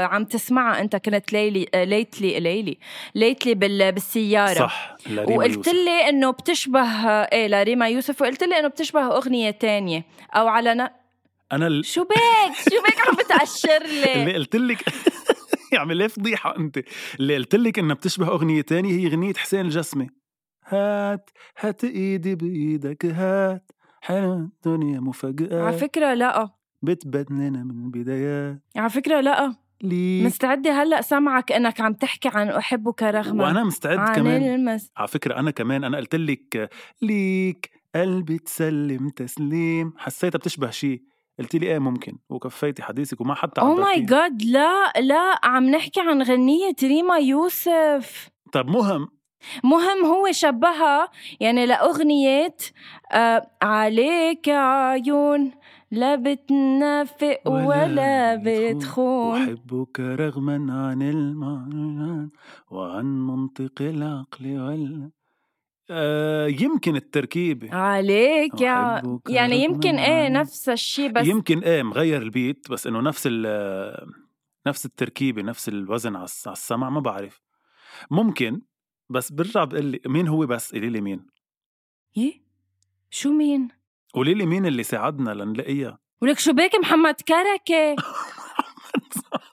عم 0.05 0.25
تسمعها 0.25 0.81
أنت 0.81 0.95
كنت 0.95 1.33
ليلي 1.33 1.67
ليتلي 1.75 2.39
ليلي 2.39 2.77
ليتلي 3.15 3.53
بال- 3.53 3.91
بالسيارة. 3.91 4.59
صح 4.59 4.95
لريما 5.09 5.35
وقلت. 5.37 5.67
لي 5.67 6.09
إنه 6.09 6.31
بتشبه 6.31 6.81
إيه 7.23 7.47
لريما 7.47 7.87
يوسف 7.89 8.21
وقلت 8.21 8.43
لي 8.43 8.59
إنه 8.59 8.67
بتشبه 8.67 9.05
أغنية 9.07 9.51
تانية. 9.51 10.05
أو 10.35 10.47
على. 10.47 10.89
أنا 11.51 11.67
ال- 11.67 11.85
شو 11.85 12.03
بك 12.03 12.15
شو 12.69 12.81
بك 12.81 13.07
عم 13.07 13.15
اللي 13.85 14.31
لي؟ 14.31 14.33
قلت 14.37 14.55
لك 14.55 14.83
يعمل 15.73 15.97
ليه 15.97 16.07
فضيحة 16.07 16.57
أنت؟ 16.57 16.79
اللي 17.19 17.35
قلت 17.35 17.55
لك 17.55 17.79
إنها 17.79 17.95
بتشبه 17.95 18.27
أغنية 18.27 18.61
تانية؟ 18.61 18.91
هي 18.91 19.07
أغنية 19.07 19.33
حسين 19.33 19.59
الجسمي. 19.61 20.07
هات 20.65 21.29
هات 21.59 21.83
إيدي 21.83 22.35
بإيدك 22.35 23.05
هات. 23.05 23.71
حلو 24.01 24.33
الدنيا 24.33 24.91
على 24.97 24.99
مفاجآت 25.05 25.73
فكرة 25.75 26.13
لا. 26.13 26.49
بتبدلنا 26.81 27.63
من 27.63 27.85
البدايات. 27.85 28.61
على 28.75 28.89
فكرة 28.89 29.19
لا. 29.21 29.55
ليك. 29.83 30.25
مستعده 30.25 30.71
هلأ 30.83 31.01
سمعك 31.01 31.51
إنك 31.51 31.81
عم 31.81 31.93
تحكي 31.93 32.29
عن 32.33 32.49
أحبك 32.49 33.03
رغما 33.03 33.43
وأنا 33.45 33.63
مستعد 33.63 33.97
عن 33.97 34.15
كمان. 34.15 34.43
المس 34.43 34.91
على 34.97 35.07
فكرة 35.07 35.39
أنا 35.39 35.51
كمان 35.51 35.83
أنا 35.83 35.97
قلت 35.97 36.15
لك 36.15 36.69
ليك. 37.01 37.69
قلبي 37.95 38.37
تسلم 38.37 39.09
تسليم. 39.09 39.93
حسيتها 39.97 40.37
بتشبه 40.39 40.69
شيء 40.69 41.01
قلت 41.39 41.55
لي 41.55 41.67
إيه 41.67 41.79
ممكن؟ 41.79 42.17
وكفيتي 42.29 42.83
حديثك 42.83 43.21
وما 43.21 43.33
حتى 43.33 43.61
أو 43.61 43.73
ماي. 43.75 44.01
جاد 44.01 44.43
لا 44.43 44.91
لا 44.99 45.39
عم 45.43 45.63
نحكي 45.69 45.99
عن 46.01 46.21
غنية 46.21 46.75
ريما 46.83 47.17
يوسف. 47.17 48.29
طب 48.51 48.67
مهم. 48.67 49.07
مهم 49.63 50.05
هو 50.05 50.31
شبهها 50.31 51.09
يعني 51.39 51.65
لأغنية 51.65 52.55
آه 53.11 53.51
عليك 53.61 54.49
عيون 54.49 55.51
لا 55.91 56.15
بتنافق 56.15 57.39
ولا 57.47 58.41
بتخون. 58.45 59.41
أحبك 59.41 59.99
رغما 59.99 60.55
عن 60.69 61.01
المعنى 61.01 62.29
وعن 62.71 63.27
منطق 63.27 63.81
العقل 63.81 64.59
وال 64.59 65.11
آه 65.91 66.47
يمكن 66.47 66.95
التركيبة. 66.95 67.75
عليك 67.75 68.61
يا 68.61 69.01
يعني 69.29 69.63
يمكن 69.63 69.95
إيه 69.95 70.27
نفس 70.29 70.69
الشيء 70.69 71.09
بس 71.11 71.27
يمكن 71.27 71.59
إيه 71.59 71.83
مغير 71.83 72.21
البيت 72.21 72.71
بس 72.71 72.87
إنه 72.87 73.01
نفس 73.01 73.23
ال 73.31 74.09
نفس 74.67 74.85
التركيبة 74.85 75.41
نفس 75.41 75.69
الوزن 75.69 76.15
على 76.15 76.25
الس- 76.25 76.47
على 76.47 76.53
السمع 76.53 76.89
ما 76.89 76.99
بعرف. 76.99 77.41
ممكن 78.11 78.61
بس 79.09 79.31
برجع 79.31 79.63
بقول 79.63 79.85
لي 79.85 79.99
مين 80.05 80.27
هو 80.27 80.45
بس؟ 80.45 80.71
قولي 80.73 80.89
لي 80.89 81.01
مين. 81.01 81.25
يه 82.15 82.33
شو 83.09 83.31
مين؟ 83.31 83.67
قولي 84.13 84.33
لي 84.33 84.45
مين 84.45 84.65
اللي 84.65 84.83
ساعدنا 84.83 85.31
لنلاقيها. 85.31 85.99
ولك 86.21 86.39
شو 86.39 86.53
بك 86.53 86.75
محمد 86.81 87.15
كركة؟ 87.15 87.95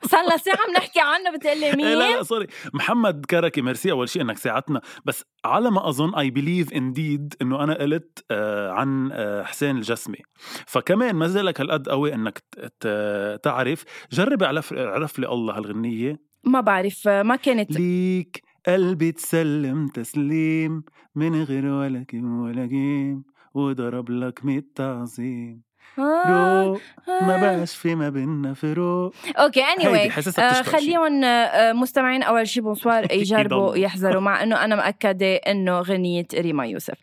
صار 0.06 0.24
لنا 0.26 0.36
ساعة 0.36 0.56
عم 0.66 0.72
نحكي 0.74 1.00
عنه 1.00 1.36
بتقلي 1.36 1.66
إيه 1.66 1.72
لا 1.72 1.76
مين 2.08 2.16
لا 2.16 2.22
sorry 2.22 2.46
محمد 2.74 3.26
كركي 3.26 3.62
ميرسي 3.62 3.90
أول 3.90 4.08
شيء 4.08 4.22
إنك 4.22 4.38
ساعدتنا. 4.38 4.80
بس 5.04 5.24
على 5.44 5.70
ما 5.70 5.88
أظن 5.88 6.14
I 6.14 6.30
believe 6.30 6.72
indeed 6.72 7.34
إنه 7.42 7.62
أنا 7.64 7.74
قلت 7.74 8.24
آه 8.30 8.70
عن 8.70 9.10
آه 9.12 9.42
حسين 9.42 9.76
الجسمي. 9.76 10.18
فكمان 10.66 11.14
ما 11.14 11.26
زالك 11.26 11.60
هالقد 11.60 11.88
قوي 11.88 12.12
ت- 12.80 13.40
تعرف. 13.42 13.84
جرب 14.12 14.42
اعرف 14.42 14.72
اعرف 14.72 15.18
لي 15.18 15.28
الله 15.28 15.56
هالغنية. 15.58 16.20
ما 16.44 16.60
بعرف 16.60 17.08
ما 17.08 17.36
كانت. 17.36 17.70
ليك 17.72 18.42
قلبي 18.66 19.12
تسلم 19.12 19.88
تسليم 19.88 20.82
من 21.14 21.42
غير 21.42 21.66
ولا 21.66 22.04
كيم 22.08 22.40
ولا 22.40 22.66
جيم 22.66 23.24
وضرب 23.54 24.10
لك 24.10 24.44
ميت 24.44 24.72
تعظيم. 24.76 25.62
آه. 25.62 25.65
روق 25.98 26.80
ما 27.08 27.36
بقاش 27.40 27.76
في 27.76 27.94
ما 27.94 28.08
بينا 28.08 28.54
فروق 28.54 29.14
okay 29.36 29.62
اني 29.62 30.08
بتشبه 30.08 30.52
شي. 30.52 30.62
خليهم 30.64 31.24
آه، 31.24 31.72
مستمعين 31.72 32.22
أول 32.22 32.48
شي 32.48 32.60
bonsoir 32.60 33.12
يجربوا. 33.12 33.76
يحذروا 33.76 34.20
مع 34.20 34.42
إنه 34.42 34.64
أنا 34.64 34.76
مأكدة 34.76 35.34
إنه 35.34 35.80
غنية 35.80 36.26
ريما 36.34 36.66
يوسف. 36.66 36.94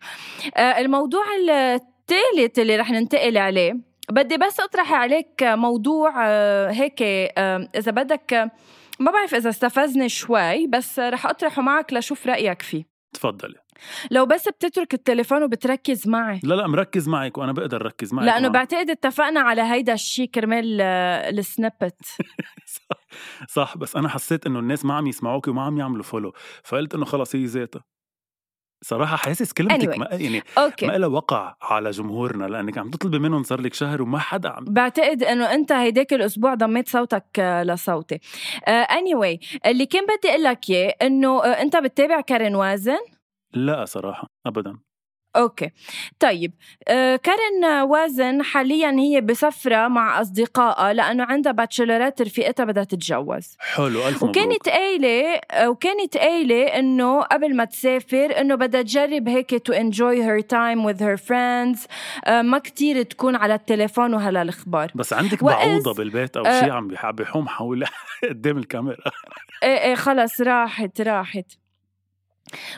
آه، 0.56 0.60
الموضوع 0.60 1.24
الثالث 1.50 2.58
اللي 2.58 2.76
رح 2.76 2.90
ننتقل 2.90 3.38
عليه 3.38 3.76
بدي 4.10 4.36
بس 4.36 4.60
أطرح 4.60 4.92
عليك 4.92 5.42
موضوع 5.42 6.12
آه، 6.26 6.70
هيك 6.70 7.02
آه، 7.02 7.68
إذا 7.76 7.92
بدك 7.92 8.32
آه، 8.34 8.50
ما 9.00 9.10
بعرف 9.10 9.34
إذا 9.34 9.50
استفزني 9.50 10.08
شوي 10.08 10.66
بس 10.66 10.98
رح 10.98 11.26
أطرحه 11.26 11.62
معك 11.62 11.92
لشوف 11.92 12.26
رأيك 12.26 12.62
فيه. 12.62 12.84
تفضلي. 13.14 13.54
لو 14.10 14.26
بس 14.26 14.48
بتترك 14.48 14.94
التليفون 14.94 15.42
وبتركز 15.42 16.08
معي. 16.08 16.40
لا 16.42 16.54
لا 16.54 16.66
مركز 16.66 17.08
معك 17.08 17.38
وأنا 17.38 17.52
بقدر 17.52 17.82
ركز 17.82 18.14
معك 18.14 18.26
لأنه 18.26 18.48
بعتقد 18.48 18.90
اتفقنا 18.90 19.40
على 19.40 19.62
هيدا 19.62 19.92
الشيء 19.92 20.26
كرمال 20.30 20.78
آه، 20.80 21.30
ال 21.30 21.38
snippet 21.38 21.96
صح, 22.66 22.96
صح 23.56 23.76
بس 23.76 23.96
أنا 23.96 24.08
حسيت 24.08 24.46
إنه 24.46 24.58
الناس 24.58 24.84
ما 24.84 24.94
عم 24.94 25.06
يسمعوك 25.06 25.48
وما 25.48 25.62
عم 25.62 25.78
يعملوا 25.78 26.02
follow 26.02 26.32
فقلت 26.64 26.94
إنه 26.94 27.04
خلص 27.04 27.36
هي 27.36 27.44
ذاتها. 27.44 27.84
صراحة 28.84 29.16
حاسس 29.16 29.52
كلمتك 29.52 29.94
Anyway. 29.94 29.98
ما 29.98 30.08
يعني 30.12 30.42
okay. 30.58 30.86
ما 30.86 30.92
لها 30.98 31.08
وقع 31.08 31.54
على 31.62 31.90
جمهورنا 31.90 32.44
لأنك 32.44 32.78
عم 32.78 32.90
تطلبي 32.90 33.18
منهم 33.18 33.42
صار 33.42 33.60
لك 33.60 33.74
شهر 33.74 34.02
وما 34.02 34.18
حدا 34.18 34.48
عم 34.48 34.64
بعتقد 34.64 35.22
إنه 35.22 35.54
أنت 35.54 35.72
هيداك 35.72 36.12
الأسبوع 36.12 36.54
ضميت 36.54 36.88
صوتك 36.88 37.24
آه، 37.38 37.62
لصوتي. 37.62 38.18
اني 38.68 39.14
anyway, 39.14 39.46
اللي 39.66 39.86
كان 39.86 40.02
بدي 40.06 40.30
أقول 40.30 40.42
لك 40.42 40.70
إياه 40.70 40.94
إنه 41.02 41.44
آه، 41.44 41.46
أنت 41.62 41.76
بتتابع 41.76 42.20
كارين 42.20 42.54
وازن؟ 42.54 42.98
لا 43.54 43.84
صراحة 43.84 44.26
ابدا. 44.46 44.78
okay. 45.36 45.70
طيب 46.20 46.52
آه، 46.88 47.16
كارين 47.16 47.64
وازن 47.90 48.42
حاليا 48.42 48.90
هي 48.90 49.20
بسفرة 49.20 49.88
مع 49.88 50.20
أصدقائها 50.20 50.92
لأنه 50.92 51.24
عندها 51.24 51.52
bachelorette 51.52 52.22
رفيقتها 52.22 52.64
بدها 52.64 52.84
تتجوز. 52.84 53.56
حلو 53.58 54.08
ألف 54.08 54.16
مبروك. 54.24 54.30
وكانت 54.36 54.68
قايلة 54.68 55.40
آه، 55.50 55.68
وكانت 55.70 56.16
قايلة 56.16 56.64
إنه 56.66 57.20
قبل 57.22 57.56
ما 57.56 57.64
تسافر 57.64 58.40
إنه 58.40 58.54
بدها 58.54 58.82
تجرب 58.82 59.28
هيك 59.28 59.54
enjoy 59.70 60.16
her 60.26 60.46
time 60.46 60.86
with 60.92 61.00
her 61.00 61.26
friends 61.28 61.86
آه، 62.24 62.42
ما 62.42 62.58
كتير 62.58 63.02
تكون 63.02 63.36
على 63.36 63.54
التليفون 63.54 64.14
وهلا 64.14 64.42
الأخبار. 64.42 64.92
بس 64.94 65.12
عندك 65.12 65.44
بعوضة 65.44 65.94
بالبيت 65.94 66.36
أو 66.36 66.44
آه. 66.46 66.60
شيء 66.60 66.70
عم 66.70 66.88
بيح- 66.88 67.10
بيحوم 67.10 67.48
حول 67.48 67.84
قدام 68.30 68.58
الكاميرا. 68.58 69.10
إيه 69.62 69.78
إيه 69.78 69.94
خلص 69.94 70.40
راحت 70.40 71.00
راحت. 71.00 71.46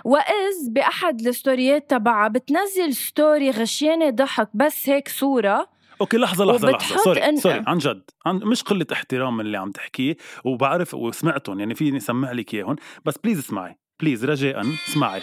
وإذ 0.04 0.70
بأحد 0.70 1.26
ال 1.26 1.35
story 1.35 1.81
ات 1.81 1.90
تبعها 1.90 2.28
بتنزل 2.28 2.94
story 2.94 3.50
غشيانة 3.50 4.10
ضحك 4.10 4.48
بس 4.54 4.88
هيك 4.88 5.08
صورة. 5.08 5.68
okay 6.00 6.16
لحظة 6.16 6.44
لحظة 6.44 6.68
لحظة. 6.70 6.74
وبتحط 6.74 6.98
sorry 7.04 7.22
إن- 7.22 7.40
سوري 7.40 7.62
عن 7.66 7.78
جد. 7.78 8.02
عن 8.26 8.36
مش 8.36 8.62
قلة 8.62 8.86
احترام 8.92 9.36
من 9.36 9.46
اللي 9.46 9.58
عم 9.58 9.70
تحكيه 9.70 10.16
وبعرف 10.44 10.94
وسمعتهم 10.94 11.60
يعني 11.60 11.74
فيني 11.74 11.96
اسمع 11.96 12.32
لك 12.32 12.54
إياهم. 12.54 12.76
بس 13.04 13.18
please 13.24 13.38
اسمعي 13.38 13.78
please 14.00 14.24
رجاء 14.24 14.60
اسمعي. 14.88 15.22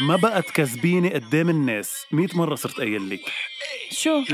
ما 0.00 0.16
بقى 0.16 0.42
تكذبيني 0.42 1.14
قدام 1.14 1.48
الناس. 1.48 2.06
مئة 2.12 2.36
مرة 2.36 2.54
صرت 2.54 2.76
قايل 2.78 3.10
لك. 3.10 3.20
شو؟ 3.90 4.24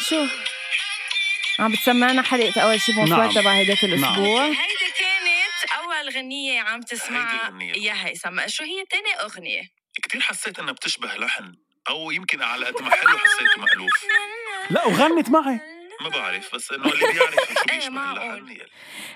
شو؟ 0.00 0.24
عم 1.58 1.72
بتسمعنا 1.72 2.22
حلقة 2.22 2.60
أول 2.60 2.80
شي 2.80 2.92
بونسوار 2.92 3.20
نعم. 3.20 3.30
تبع 3.30 3.50
هيداك 3.52 3.84
الأسبوع. 3.84 4.46
نعم. 4.46 4.54
هيدي 6.06 6.12
كانت 6.12 6.16
أول 6.16 6.24
غنية 6.24 6.60
عم 6.60 6.80
تسمعها 6.80 7.48
الغنية. 7.48 7.72
يا 7.74 8.06
هيثم 8.06 8.48
شو 8.48 8.64
هي 8.64 8.84
تاني 8.90 9.14
أغنية؟ 9.22 9.62
كتير 10.02 10.20
حسيت 10.20 10.58
إنها 10.58 10.72
بتشبه 10.72 11.14
لحن 11.14 11.54
أو 11.88 12.10
يمكن 12.10 12.42
على 12.42 12.66
قد 12.66 12.82
ما 12.82 12.90
حلو 12.90 13.18
حسيته 13.18 13.60
مألوف 13.60 13.92
لا 14.70 14.86
وغنت 14.86 15.30
معي 15.30 15.60
ما 16.00 16.08
بعرف 16.08 16.54
بس 16.54 16.72
إنه 16.72 16.84
اللي 16.84 16.98
بيعرف 17.12 17.34
شو 17.34 17.54
إيه، 17.70 17.76
بيشبه. 17.78 18.12
اللحن. 18.12 18.56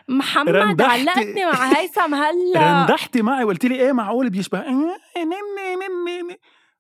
محمد 0.09 0.49
رندحتي. 0.49 0.93
علقتني 0.93 1.45
مع 1.47 1.73
هيثم 1.79 2.15
هلا 2.15 2.81
رندحتي 2.81 3.23
معي 3.23 3.45
وقلت 3.45 3.65
لي 3.65 3.75
إيه 3.75 3.93
معقول 3.93 4.31
بيشبه 4.31 4.65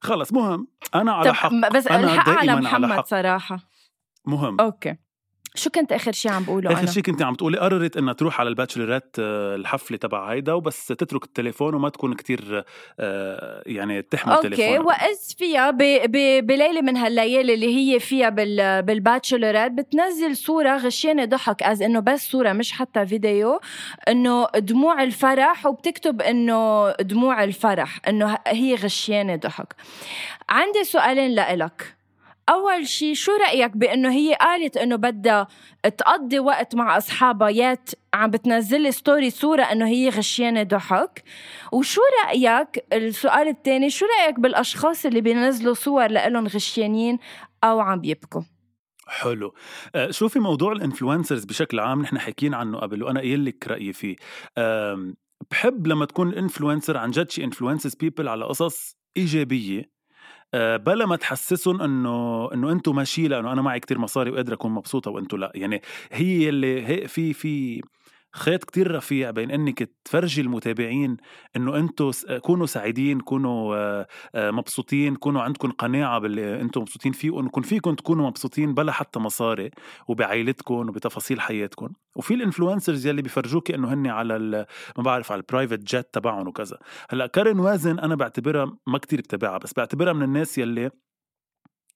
خلص 0.00 0.32
مهم 0.32 0.68
أنا 0.94 1.12
على 1.12 1.30
طب 1.30 1.34
حق 1.36 1.50
بس 1.72 1.86
أنا 1.86 2.14
الحق 2.14 2.28
على 2.28 2.36
دائماً 2.46 2.52
على 2.52 2.60
محمد 2.60 2.92
حق. 2.96 3.06
صراحة 3.06 3.58
مهم 4.26 4.60
okay 4.60 4.96
شو 5.56 5.70
كنت 5.70 5.92
آخر 5.92 6.12
شيء 6.12 6.32
عم 6.32 6.44
بقوله 6.44 6.72
آخر 6.72 6.86
شيء 6.86 7.02
كنت 7.02 7.22
عم 7.22 7.34
تقولي 7.34 7.58
قررت 7.58 7.96
إنها 7.96 8.12
تروح 8.12 8.40
على 8.40 8.48
ال 8.48 8.53
bachelorette 8.53 9.16
آه، 9.18 9.54
الحفلة 9.54 9.96
تبع 9.96 10.32
هيدا 10.32 10.52
وبس 10.52 10.86
تترك 10.86 11.24
التليفون 11.24 11.74
وما 11.74 11.88
تكون 11.88 12.14
كتير 12.14 12.64
آه، 13.00 13.62
يعني 13.66 14.02
تحمل 14.02 14.32
okay 14.32 14.48
تليفون 14.48 14.86
واذ 14.86 15.36
فيها 15.38 15.70
ب... 15.70 15.78
ب... 16.06 16.46
بليلة 16.46 16.80
من 16.80 16.96
هالليالي 16.96 17.54
اللي 17.54 17.76
هي 17.76 18.00
فيها 18.00 18.28
بال... 18.28 18.82
بال 18.82 18.95
bachelorette 18.95 19.70
بتنزل 19.70 20.36
صورة 20.36 20.76
غشيانه 20.76 21.24
ضحك 21.24 21.62
as 21.62 21.82
إنه 21.82 22.00
بس 22.00 22.30
صورة 22.30 22.52
مش 22.52 22.72
حتى 22.72 23.06
فيديو 23.06 23.60
إنه 24.08 24.46
دموع 24.56 25.02
الفرح 25.02 25.66
وبتكتب 25.66 26.22
إنه 26.22 26.90
دموع 26.92 27.44
الفرح 27.44 28.00
إنه 28.08 28.38
هي 28.46 28.74
غشيانه 28.74 29.36
ضحك. 29.36 29.74
عندي 30.48 30.84
سؤالين 30.84 31.30
لإلك. 31.30 31.95
أول 32.48 32.86
شي 32.86 33.14
شو 33.14 33.32
رأيك 33.32 33.76
بأنه 33.76 34.12
هي 34.12 34.34
قالت 34.34 34.76
أنه 34.76 34.96
بدها 34.96 35.46
تقضي 35.98 36.38
وقت 36.38 36.74
مع 36.74 36.96
أصحابها؟ 36.96 37.48
يات 37.48 37.90
عم 38.14 38.30
بتنزل 38.30 38.80
لي 38.80 38.92
ستوري 38.92 39.30
صورة 39.30 39.62
أنه 39.62 39.86
هي 39.86 40.08
غشيانة 40.08 40.62
ضحك. 40.62 41.24
وشو 41.72 42.00
رأيك؟ 42.24 42.86
السؤال 42.92 43.48
الثاني 43.48 43.90
شو 43.90 44.06
رأيك 44.06 44.40
بالأشخاص 44.40 45.06
اللي 45.06 45.20
بينزلوا 45.20 45.74
صور 45.74 46.06
لإلهم 46.06 46.46
غشيانين 46.46 47.18
أو 47.64 47.80
عم 47.80 48.00
بيبكوا؟ 48.00 48.42
حلو. 49.08 49.54
آه، 49.94 50.10
شوفي 50.10 50.38
موضوع 50.38 50.72
ال 50.72 50.78
influencers 50.78 51.44
بشكل 51.44 51.80
عام 51.80 52.02
نحن 52.02 52.18
حكيين 52.18 52.54
عنه 52.54 52.78
قبل 52.78 53.02
وأنا 53.02 53.20
قايل 53.20 53.44
لك 53.44 53.68
رأيي 53.68 53.92
فيه. 53.92 54.16
بحب 55.50 55.86
لما 55.86 56.04
تكون 56.04 56.34
influencer 56.34 56.96
عن 56.96 57.10
جد 57.10 57.30
شي 57.30 57.44
influences 57.44 57.94
people 57.94 58.28
على 58.28 58.44
قصص 58.44 58.96
إيجابية 59.16 59.95
بلا 60.54 61.06
ما 61.06 61.16
تحسسهم 61.16 61.82
إنه 61.82 62.48
إنه 62.54 62.72
أنتم 62.72 62.96
ماشي 62.96 63.28
لأنه 63.28 63.52
أنا 63.52 63.62
معي 63.62 63.80
كتير 63.80 63.98
مصاري 63.98 64.30
وقادر 64.30 64.52
أكون 64.52 64.72
مبسوطة 64.72 65.10
وأنتم 65.10 65.36
لا. 65.38 65.52
يعني 65.54 65.82
هي 66.12 66.48
اللي 66.48 66.86
هي 66.86 67.08
في 67.08 67.32
في 67.32 67.82
خيط 68.36 68.64
كتير 68.64 68.94
رفيع 68.94 69.30
بين 69.30 69.50
إنك 69.50 69.90
تفرجي 70.04 70.40
المتابعين 70.40 71.16
إنه 71.56 71.76
أنتم 71.76 72.10
كونوا 72.42 72.66
سعيدين 72.66 73.20
كونوا 73.20 73.76
آه، 73.76 74.06
آه، 74.34 74.50
مبسوطين 74.50 75.16
كونوا 75.16 75.42
عندكم 75.42 75.70
قناعة 75.70 76.18
باللي 76.18 76.60
أنتم 76.60 76.80
مبسوطين 76.80 77.12
فيه 77.12 77.30
وانكم 77.30 77.62
فيكم 77.62 77.94
تكونوا 77.94 78.26
مبسوطين 78.26 78.74
بلا 78.74 78.92
حتى 78.92 79.18
مصاري 79.18 79.70
وبعائلتكم 80.08 80.74
وبتفاصيل 80.74 81.40
حياتكم. 81.40 81.88
وفي 82.16 82.34
ال 82.34 82.40
influencers 82.40 83.06
يلي 83.06 83.22
بيفرجوكي 83.22 83.74
إنه 83.74 83.92
هن 83.92 84.06
على 84.06 84.66
ما 84.96 85.02
بعرف 85.02 85.32
على 85.32 85.38
ال 85.38 85.43
private 85.43 85.78
jet 85.78 86.06
تبعهم 86.12 86.48
وكذا. 86.48 86.78
هلأ 87.10 87.26
كارين 87.26 87.58
وازن 87.58 87.98
أنا 87.98 88.14
بعتبرها 88.14 88.76
ما 88.86 88.98
كتير 88.98 89.18
بتابعها 89.20 89.58
بس 89.58 89.72
بعتبرها 89.76 90.12
من 90.12 90.22
الناس 90.22 90.58
يلي 90.58 90.90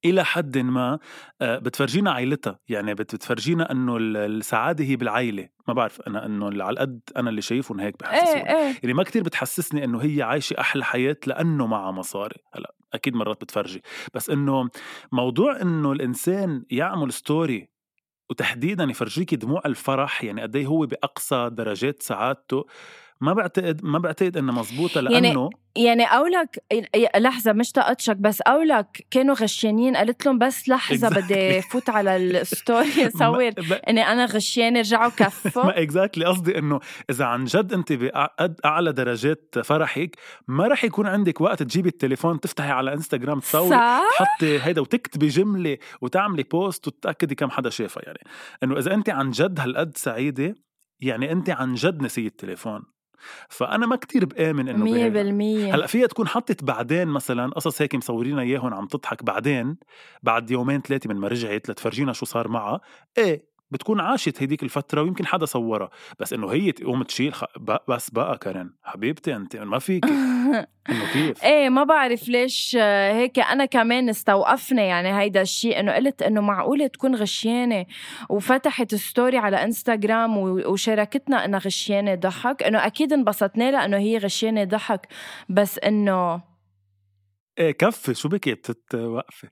إلى 0.04 0.24
حد 0.24 0.58
ما 0.58 0.98
آه، 1.40 1.58
بتفرجينا 1.58 2.10
عائلتها 2.12 2.58
يعني 2.68 2.94
بت- 2.94 3.14
بتفرجينا 3.14 3.70
إنه 3.72 3.96
ال- 3.96 4.16
السعادة 4.16 4.84
هي 4.84 4.96
بالعائله 4.96 5.48
ما 5.68 5.74
بعرف 5.74 6.00
أنا 6.00 6.26
إنه 6.26 6.46
على 6.46 6.70
القد 6.70 7.00
أنا 7.16 7.30
اللي 7.30 7.42
شايفهم 7.42 7.80
هيك 7.80 8.02
إيه 8.02 8.10
بحسسوني 8.10 8.50
إيه. 8.50 8.76
يعني 8.82 8.94
ما 8.94 9.02
كتير 9.02 9.22
بتحسسني 9.22 9.84
إنه 9.84 9.98
هي 10.02 10.22
عايشة 10.22 10.60
أحلى 10.60 10.84
حياة 10.84 11.16
لأنه 11.26 11.66
معها 11.66 11.90
مصاري. 11.90 12.36
هلأ 12.54 12.74
أكيد 12.94 13.14
مرات 13.14 13.40
بتفرجي. 13.44 13.82
بس 14.14 14.30
إنه 14.30 14.68
موضوع 15.12 15.60
إنه 15.62 15.92
الإنسان 15.92 16.64
يعمل 16.70 17.12
story 17.12 17.68
وتحديدا 18.30 18.84
يفرجيكي 18.84 19.36
دموع 19.36 19.62
الفرح 19.66 20.24
يعني 20.24 20.42
قد 20.42 20.56
إيه 20.56 20.66
هو 20.66 20.86
بأقصى 20.86 21.48
درجات 21.52 22.02
سعادته 22.02 22.64
ما 23.20 23.32
بعتقد 23.32 23.84
ما 23.84 23.98
بعتقد 23.98 24.36
إنها 24.36 24.54
مزبوطة 24.54 25.00
يعني 25.00 25.20
لأنه 25.28 25.50
يعني 25.76 26.06
قولك 26.06 26.64
لحظة 27.16 27.52
مش 27.52 27.72
تقطشك 27.72 28.16
بس 28.16 28.42
قولك 28.42 29.06
كانوا 29.10 29.34
غشيانين. 29.34 29.96
قالت 29.96 30.26
لهم 30.26 30.38
بس 30.38 30.70
Exactly. 30.70 31.04
بدي 31.04 31.62
فوت 31.62 31.90
على 31.90 32.16
ال 32.16 32.32
story 32.32 33.10
صور 33.20 33.52
إني 33.88 34.02
أنا 34.02 34.24
غشيانة 34.24 34.80
رجعوا 34.80 35.10
كفوا. 35.10 35.64
ما 35.70 35.82
exactly 35.82 36.24
قصدي 36.24 36.58
إنه 36.58 36.80
إذا 37.10 37.24
عن 37.24 37.44
جد 37.44 37.72
أنت 37.72 37.92
بقد 37.92 38.60
أعلى 38.64 38.92
درجات 38.92 39.54
فرحك 39.64 40.16
ما 40.48 40.66
رح 40.68 40.84
يكون 40.84 41.06
عندك 41.06 41.40
وقت 41.40 41.62
تجيبي 41.62 41.88
التليفون 41.88 42.40
تفتحي 42.40 42.70
على 42.70 42.92
انستغرام 42.92 43.40
تصوري 43.40 43.70
صح؟ 43.70 44.02
تحطي 44.18 44.58
هيدا 44.62 44.80
وتكتبي 44.80 45.28
جملة 45.28 45.78
وتعملي 46.00 46.42
بوست 46.42 46.86
وتتأكدي 46.86 47.34
كم 47.34 47.50
حدا 47.50 47.70
شافها. 47.70 48.02
يعني 48.06 48.18
إنه 48.62 48.78
إذا 48.78 48.94
أنت 48.94 49.10
عن 49.10 49.30
جد 49.30 49.60
هالقد 49.60 49.96
سعيدة 49.96 50.54
يعني 51.00 51.32
أنت 51.32 51.50
عن 51.50 51.74
جد 51.74 52.02
نسيت 52.02 52.32
التليفون. 52.32 52.99
فأنا 53.48 53.86
ما 53.86 53.96
كتير 53.96 54.24
بآمن 54.24 54.68
إنه 54.68 54.84
مية 54.84 54.92
بهيك. 54.92 55.12
بالمية 55.12 55.74
هلأ 55.74 55.86
فيها 55.86 56.06
تكون 56.06 56.28
حطت 56.28 56.64
بعدين 56.64 57.08
مثلا 57.08 57.50
قصص 57.50 57.82
هيك 57.82 57.94
مصورينا 57.94 58.42
إياهم 58.42 58.74
عم 58.74 58.86
تضحك 58.86 59.24
بعدين 59.24 59.76
بعد 60.22 60.50
يومين 60.50 60.80
ثلاثة 60.80 61.08
من 61.08 61.16
ما 61.16 61.28
رجعت 61.28 61.70
لتفرجينا 61.70 62.12
شو 62.12 62.26
صار 62.26 62.48
معها 62.48 62.80
إيه 63.18 63.49
بتكون 63.70 64.00
عاشت 64.00 64.42
هيديك 64.42 64.62
الفترة 64.62 65.02
ويمكن 65.02 65.26
حدا 65.26 65.46
صورها. 65.46 65.90
بس 66.18 66.32
إنه 66.32 66.52
هي 66.52 66.72
تقوم 66.72 67.02
تشيل 67.02 67.34
خ... 67.34 67.44
بس 67.88 68.10
بقى 68.10 68.38
كارين 68.38 68.70
حبيبتي 68.82 69.36
أنت 69.36 69.56
ما 69.56 69.78
فيك 69.78 70.04
إنه 70.90 71.12
كيف؟ 71.12 71.44
إيه 71.44 71.68
ما 71.68 71.84
بعرف 71.84 72.28
ليش 72.28 72.76
آه، 72.80 73.12
هيك 73.12 73.38
أنا 73.38 73.64
كمان 73.64 74.08
استوقفني. 74.08 74.86
يعني 74.86 75.18
هيدا 75.20 75.42
الشيء 75.42 75.80
إنه 75.80 75.92
قلت 75.92 76.22
إنه 76.22 76.40
معقولة 76.40 76.86
تكون 76.86 77.14
غشيانة. 77.14 77.86
وفتحت 78.30 78.94
story 78.94 79.38
على 79.38 79.64
انستغرام 79.64 80.36
وشاركتنا 80.38 81.44
إنها 81.44 81.58
غشيانة 81.60 82.14
ضحك. 82.14 82.62
إنه 82.62 82.86
أكيد 82.86 83.12
انبسطنا 83.12 83.70
لها 83.70 83.84
إنه 83.84 83.96
هي 83.96 84.18
غشيانة 84.18 84.64
ضحك. 84.64 85.08
بس 85.48 85.78
إنه 85.78 86.42
إيه 87.58 87.72
كفي 87.72 88.14
شو 88.14 88.28
بكي 88.28 88.54
بتتوقفي 88.54 89.48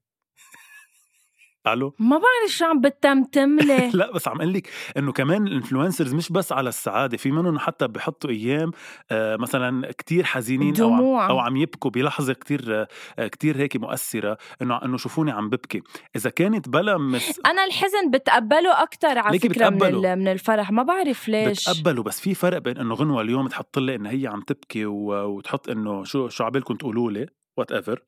ألو 1.73 1.95
ما 1.99 2.17
بعرف 2.17 2.51
شو 2.57 2.65
عم 2.65 2.81
بتمتم 2.81 3.57
لي 3.69 3.91
لا 3.95 4.13
بس 4.13 4.29
عم 4.29 4.37
أقول 4.41 4.53
لك 4.53 4.69
إنه 4.97 5.13
كمان 5.13 5.47
ال 5.47 5.52
influencers 5.52 6.15
مش 6.15 6.33
بس 6.33 6.53
على 6.53 6.69
السعادة 6.69 7.17
في 7.17 7.31
منهم 7.31 7.59
حتى 7.59 7.89
بحطوا 7.89 8.31
أيام 8.31 8.71
آه، 9.11 9.37
مثلا 9.37 9.93
كتير 9.99 10.25
حزينين 10.25 10.81
أو 10.81 10.93
عم, 10.93 10.99
دموع. 10.99 11.29
أو 11.31 11.39
عم 11.39 11.57
يبكوا 11.57 11.91
بلحظة 11.91 12.33
كتير 12.33 12.87
آه، 13.19 13.27
كتير 13.29 13.57
هيك 13.57 13.77
مؤثرة 13.77 14.39
إنه 14.63 14.81
إنه 14.85 14.97
شوفوني 14.97 15.31
عم 15.31 15.49
ببكي. 15.49 15.83
إذا 16.17 16.31
كانت 16.31 16.69
بلا 16.69 16.99
مس 16.99 17.41
أنا 17.47 17.65
الحزن 17.65 18.11
بتقبله 18.11 18.83
أكثر 18.83 19.19
على 19.19 19.39
فكرة 19.39 19.69
من, 19.71 19.77
بتقبله. 19.79 20.13
ال- 20.15 20.19
من 20.19 20.29
الفرح. 20.29 20.71
ما 20.71 20.83
بعرف 20.83 21.29
ليش. 21.29 21.69
بتقبلوا 21.71 22.05
بس 22.05 22.21
في 22.21 22.35
فرق 22.35 22.59
بين 22.59 22.79
إنه 22.79 22.95
غنوة 22.95 23.21
اليوم 23.23 23.49
تحط 23.49 23.79
لي 23.79 23.95
إنها 23.95 24.13
هي 24.13 24.27
عم 24.27 24.41
تبكي 24.41 24.87
و... 24.87 25.13
وتحط 25.37 25.69
إنه 25.69 26.05
شو 26.05 26.29
شو 26.29 26.45
عبالكم 26.45 26.75
تقولوا 26.75 27.11
لي 27.11 27.27
whatever 27.59 28.03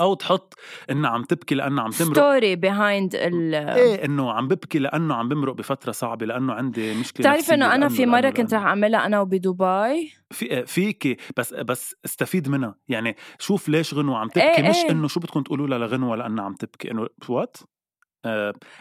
أو 0.00 0.14
تحط 0.14 0.54
إنها 0.90 1.10
عم 1.10 1.22
تبكي 1.22 1.54
لأنها 1.54 1.84
عم 1.84 1.90
تمرق. 1.90 2.12
story 2.12 2.56
behind 2.56 3.14
ال 3.14 3.54
إيه 3.54 4.04
إنه 4.04 4.32
عم 4.32 4.48
ببكي 4.48 4.78
لأنه 4.78 5.14
عم 5.14 5.28
بمرق 5.28 5.54
بفترة 5.54 5.92
صعبة 5.92 6.26
لأنه 6.26 6.52
عندي 6.52 6.94
مشكلة 6.94 7.30
بتعرف 7.30 7.52
إنه 7.52 7.74
أنا 7.74 7.88
في 7.88 8.06
مرة 8.06 8.30
كنت. 8.30 8.54
رح 8.54 8.62
أعملها 8.62 9.06
أنا 9.06 9.20
وبدبي؟ 9.20 10.12
في 10.30 10.66
فيكي 10.66 11.16
بس 11.36 11.54
بس 11.54 11.94
استفيد 12.04 12.48
منها. 12.48 12.74
يعني 12.88 13.16
شوف 13.38 13.68
ليش 13.68 13.94
غنوة 13.94 14.18
عم 14.18 14.28
تبكي. 14.28 14.56
إيه 14.56 14.68
مش 14.68 14.76
إيه. 14.76 14.90
إنه 14.90 15.08
شو 15.08 15.20
بدكم 15.20 15.42
تقولوا 15.42 15.66
لها 15.66 15.78
لغنوة 15.78 16.16
لأنها 16.16 16.44
عم 16.44 16.54
تبكي. 16.54 16.90
إنه 16.90 17.06
what 17.28 17.56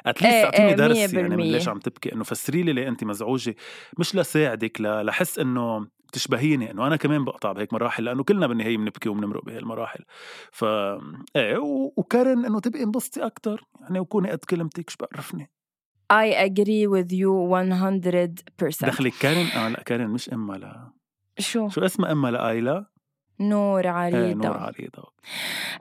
at 0.06 0.14
least 0.14 0.36
إيه 0.36 0.46
أعطيني 0.46 0.70
إيه، 0.70 0.76
درس 0.76 1.14
يعني 1.14 1.36
من. 1.36 1.44
ليش 1.44 1.68
عم 1.68 1.80
تبكي. 1.80 2.14
إنه 2.14 2.24
فسري 2.24 2.64
لي 2.64 2.74
ليه 2.74 2.88
انت 2.88 3.04
مزعوجة. 3.04 3.56
مش 4.00 4.16
لساعدك 4.16 4.82
لحس 4.82 5.40
إنه 5.40 5.88
بتشبهيني 6.08 6.72
إنه 6.72 6.88
أنا 6.88 6.96
كمان 6.96 7.26
بقطع 7.26 7.52
بهيك 7.52 7.74
مراحل 7.74 8.04
لأنه 8.04 8.24
كلنا 8.24 8.48
بالنهاية 8.48 8.78
بنبكي 8.78 9.10
وبنمرق 9.10 9.46
بهي 9.46 9.58
المراحل. 9.60 10.04
ف 10.52 10.64
إيه 11.36 11.58
و- 11.58 11.94
وكارن 11.98 12.46
إنه 12.46 12.60
تبقي 12.60 12.84
انبسطي 12.84 13.26
أكثر 13.26 13.64
يعني 13.82 14.00
وكوني 14.00 14.32
قد 14.32 14.38
كلمتك 14.40 14.90
شو 14.90 14.98
بعرفني 15.00 15.52
I 16.14 16.28
agree 16.48 16.86
with 16.88 17.12
you 17.12 17.32
100% 17.50 18.82
دخلك 18.82 19.14
كارن؟ 19.22 19.46
آه 19.46 19.70
لأ 19.70 19.84
كارن 19.84 20.08
مش 20.08 20.30
امها 20.34 20.58
لا. 20.58 20.92
شو؟ 21.40 21.70
شو 21.70 21.86
اسمها 21.86 22.12
امها 22.12 22.32
لايلا؟ 22.32 22.86
نور 23.40 23.84
إيه 23.86 23.90
عريضة. 23.92 24.48
نور 24.48 24.58
عريضة. 24.58 25.16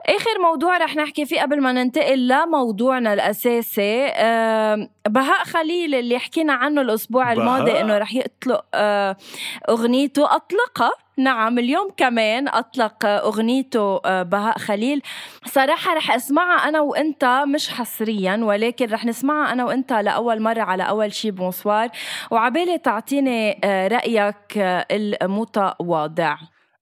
آخر 0.05 0.39
موضوع 0.43 0.77
رح 0.77 0.95
نحكي 0.95 1.25
فيه 1.25 1.41
قبل 1.41 1.61
ما 1.61 1.71
ننتقل 1.71 2.27
لموضوعنا 2.27 3.13
الأساسي 3.13 4.05
آم، 4.05 4.89
بهاء 5.07 5.43
خليل 5.43 5.95
اللي 5.95 6.19
حكينا 6.19 6.53
عنه 6.53 6.81
الأسبوع. 6.81 7.31
الماضي 7.33 7.81
إنه 7.81 7.97
رح 7.97 8.13
يطلق 8.15 8.65
آه، 8.73 9.17
أغنيته 9.69 10.35
أطلقها 10.35 10.91
نعم 11.17 11.59
اليوم 11.59 11.89
كمان 11.97 12.47
أطلق 12.47 13.05
آه، 13.05 13.17
أغنيته 13.19 14.01
آه، 14.05 14.23
بهاء 14.23 14.57
خليل. 14.57 15.01
صراحة 15.45 15.93
رح 15.93 16.11
أسمعها 16.11 16.69
أنا 16.69 16.79
وإنت 16.81 17.43
مش 17.47 17.69
حصريا 17.69 18.39
ولكن 18.43 18.85
رح 18.89 19.05
نسمعها 19.05 19.51
أنا 19.53 19.65
وإنت 19.65 19.93
لأول 19.93 20.41
مرة 20.41 20.61
على 20.61 20.83
أول 20.83 21.13
شي 21.13 21.31
بونسوار 21.31 21.89
وعبالي 22.31 22.77
تعطيني 22.77 23.59
رأيك 23.91 24.57
المتواضع. 25.21 26.37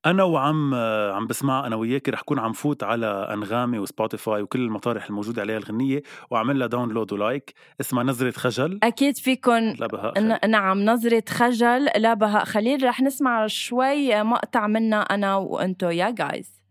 أنا 0.05 0.23
وعم 0.23 0.75
عم 1.13 1.27
بسمع 1.27 1.67
أنا 1.67 1.75
وياك 1.75 2.09
رح 2.09 2.21
كون 2.21 2.39
عم 2.39 2.53
فوت 2.53 2.83
على 2.83 3.05
أنغامي 3.33 3.79
وسبوتيفاي 3.79 4.41
وكل 4.41 4.59
المطارح 4.61 5.05
الموجودة 5.05 5.41
عليها 5.41 5.57
الغنية 5.57 6.03
وأعمل 6.31 6.59
لها 6.59 6.67
download 6.67 7.13
و 7.13 7.20
like. 7.20 7.53
اسمها 7.81 8.03
نظرة 8.03 8.31
خجل. 8.31 8.79
أكيد 8.83 9.17
فيكن. 9.17 9.69
لبهاء 9.79 10.13
خليل. 10.15 10.37
ن- 10.45 10.49
نعم 10.51 10.85
نظرة 10.85 11.23
خجل. 11.29 11.85
لبهاء 11.97 12.45
خليل. 12.45 12.83
رح 12.83 13.01
نسمع 13.01 13.47
شوي 13.47 14.23
مقطع 14.23 14.67
منها 14.67 15.01
أنا 15.01 15.35
وأنتو 15.35 15.89
يا 15.89 16.09
جايز 16.09 16.63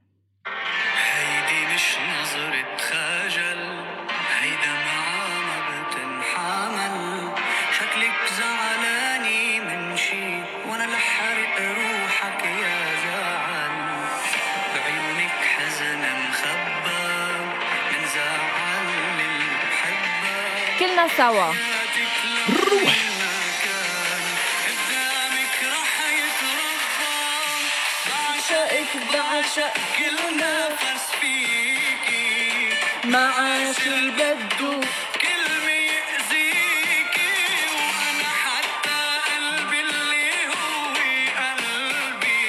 كلنا 20.83 21.09
سوا. 21.17 21.49
روح. 22.71 22.95
قدامك 24.67 25.57
رح 25.75 25.95
يتربى 26.19 27.19
بعشقك 28.09 28.93
بعشق 29.13 29.75
كل 29.99 30.19
نفس 30.37 31.05
فيكي. 31.21 32.75
ما 33.05 33.25
عاش 33.27 33.81
البدو 33.87 34.75
كلمة 35.23 35.77
يأذيكي. 35.93 37.35
وأنا 37.79 38.31
حتى 38.45 39.01
قلبي 39.29 39.81
اللي 39.81 40.31
هو 40.51 40.95
قلبي. 41.39 42.47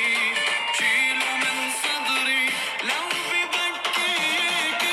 شيله 0.78 1.32
من 1.44 1.58
صدري 1.84 2.46
لو 2.84 3.06
ببكيكي. 3.30 4.90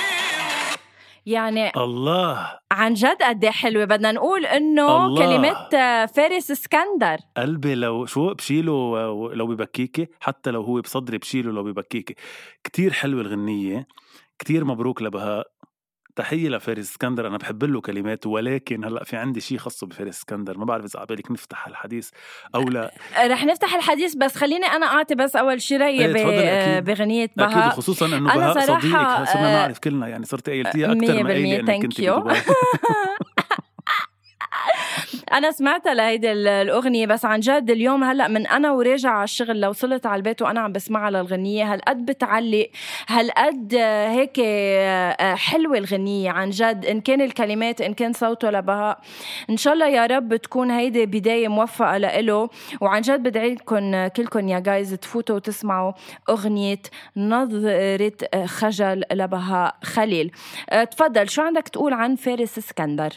يعني 1.27 1.73
الله. 1.77 2.60
عن 2.81 2.95
جد 2.95 3.23
قد 3.23 3.45
إيه 3.45 3.51
حلوة. 3.51 3.85
بدنا 3.85 4.13
نقول 4.13 4.47
إنه 4.47 5.07
الله. 5.07 5.27
كلمات 5.27 5.75
آه، 5.75 6.07
فارس 6.07 6.51
اسكندر. 6.51 7.17
قلبي 7.37 7.75
لو 7.75 8.07
شو 8.07 8.35
بشيله 8.35 8.73
و- 8.73 9.29
لو 9.33 9.47
ببكيكي 9.47 10.09
حتى 10.21 10.51
لو 10.51 10.63
هو 10.63 10.81
بصدري 10.81 11.19
بشيله 11.19 11.53
لو 11.53 11.63
ببكيكي. 11.63 12.15
كتير 12.65 12.93
حلوة 12.93 13.21
الغنية 13.21 13.87
كتير 14.39 14.65
مبروك 14.65 15.03
لبهاء 15.03 15.47
تحية 16.21 16.49
لفارس 16.49 16.91
اسكندر. 16.91 17.27
أنا 17.27 17.39
بحب 17.39 17.65
له 17.65 17.81
كلماته 17.81 18.31
ولكن 18.31 18.85
هلأ 18.85 19.05
في 19.05 19.17
عندي 19.17 19.41
شيء 19.41 19.59
خاصه 19.59 19.87
بفارس 19.87 20.19
اسكندر. 20.19 20.59
ما 20.59 20.65
بعرف 20.65 20.85
إذا 20.85 21.01
عبالك 21.01 21.31
نفتح 21.31 21.67
الحديث 21.67 22.11
أو 22.55 22.63
لا. 22.63 22.95
رح 23.33 23.45
نفتح 23.45 23.75
الحديث 23.75 24.15
بس 24.15 24.37
خليني 24.37 24.67
أنا 24.67 24.87
أعطي 24.87 25.15
بس 25.15 25.37
أول 25.37 25.63
شي 25.63 25.77
رايي 25.77 26.07
تفضلي 26.07 26.49
آه،. 26.49 26.81
بغنية 26.81 27.31
بهاء. 27.37 27.69
وخصوصا 27.69 28.07
إنه 28.07 28.17
أنا 28.17 28.53
بهاء 28.53 28.61
صديقك 28.61 29.29
صرنا 29.33 29.49
آه، 29.49 29.61
نعرف 29.61 29.79
كلنا 29.79 30.09
يعني 30.09 30.25
صرت 30.25 30.49
قايلتيها 30.49 30.95
ما 30.95 31.07
قايلة 31.07 31.23
بالمية، 31.23 31.61
إنك 31.61 31.71
thank 31.71 31.83
كنت 31.83 32.01
أنا 35.33 35.51
سمعتها 35.51 35.95
لهيدي 35.95 36.33
ال- 36.33 36.49
الأغنية 36.49 37.07
بس 37.07 37.25
عن 37.25 37.41
جد 37.41 37.71
اليوم 37.71 38.05
هلأ 38.05 38.29
من 38.29 38.47
أنا 38.47 38.73
وراجع 38.73 39.11
على 39.11 39.25
الشغل 39.25 39.61
لو 39.61 39.71
وصلت 39.71 40.07
على 40.07 40.17
البيت 40.17 40.43
وأنا 40.43 40.61
عم 40.61 40.73
بسمعها 40.73 41.11
للغنية 41.11 41.73
هالقد 41.73 42.05
بتعلق؟ 42.07 42.67
هالقد 43.09 43.75
آه، 43.79 44.09
هيك 44.09 44.41
آه، 44.45 45.11
آه، 45.11 45.35
حلوة 45.35 45.79
الغنية 45.79 46.31
عن 46.31 46.51
جد؟ 46.51 46.87
إن 46.87 47.01
كان 47.01 47.21
الكلمات 47.21 47.81
إن 47.81 47.95
كان 47.95 48.13
صوته 48.13 48.51
لبهاء. 48.51 48.99
إن 49.51 49.57
شاء 49.57 49.75
الله 49.75 49.87
يا 49.89 50.07
رب 50.07 50.37
تكون 50.37 50.71
هيدي 50.71 51.07
بداية 51.07 51.49
موفقة 51.49 51.97
لإله. 51.99 52.49
وعن 52.81 53.01
جد 53.01 53.23
بدعي 53.23 53.55
لكم 53.55 54.07
كلكم 54.07 54.49
يا 54.49 54.59
جايز 54.59 54.95
تفوتوا 54.95 55.37
وتسمعوا 55.37 55.93
أغنية 56.31 56.83
نظرة 57.17 58.13
آه، 58.35 58.47
خجل 58.47 59.03
لبهاء 59.13 59.75
خليل. 59.85 60.33
آه، 60.71 60.85
تفضل 60.85 61.29
شو 61.29 61.43
عندك 61.43 61.69
تقول 61.69 61.93
عن 61.93 62.17
فارس 62.17 62.59
اسكندر؟ 62.59 63.11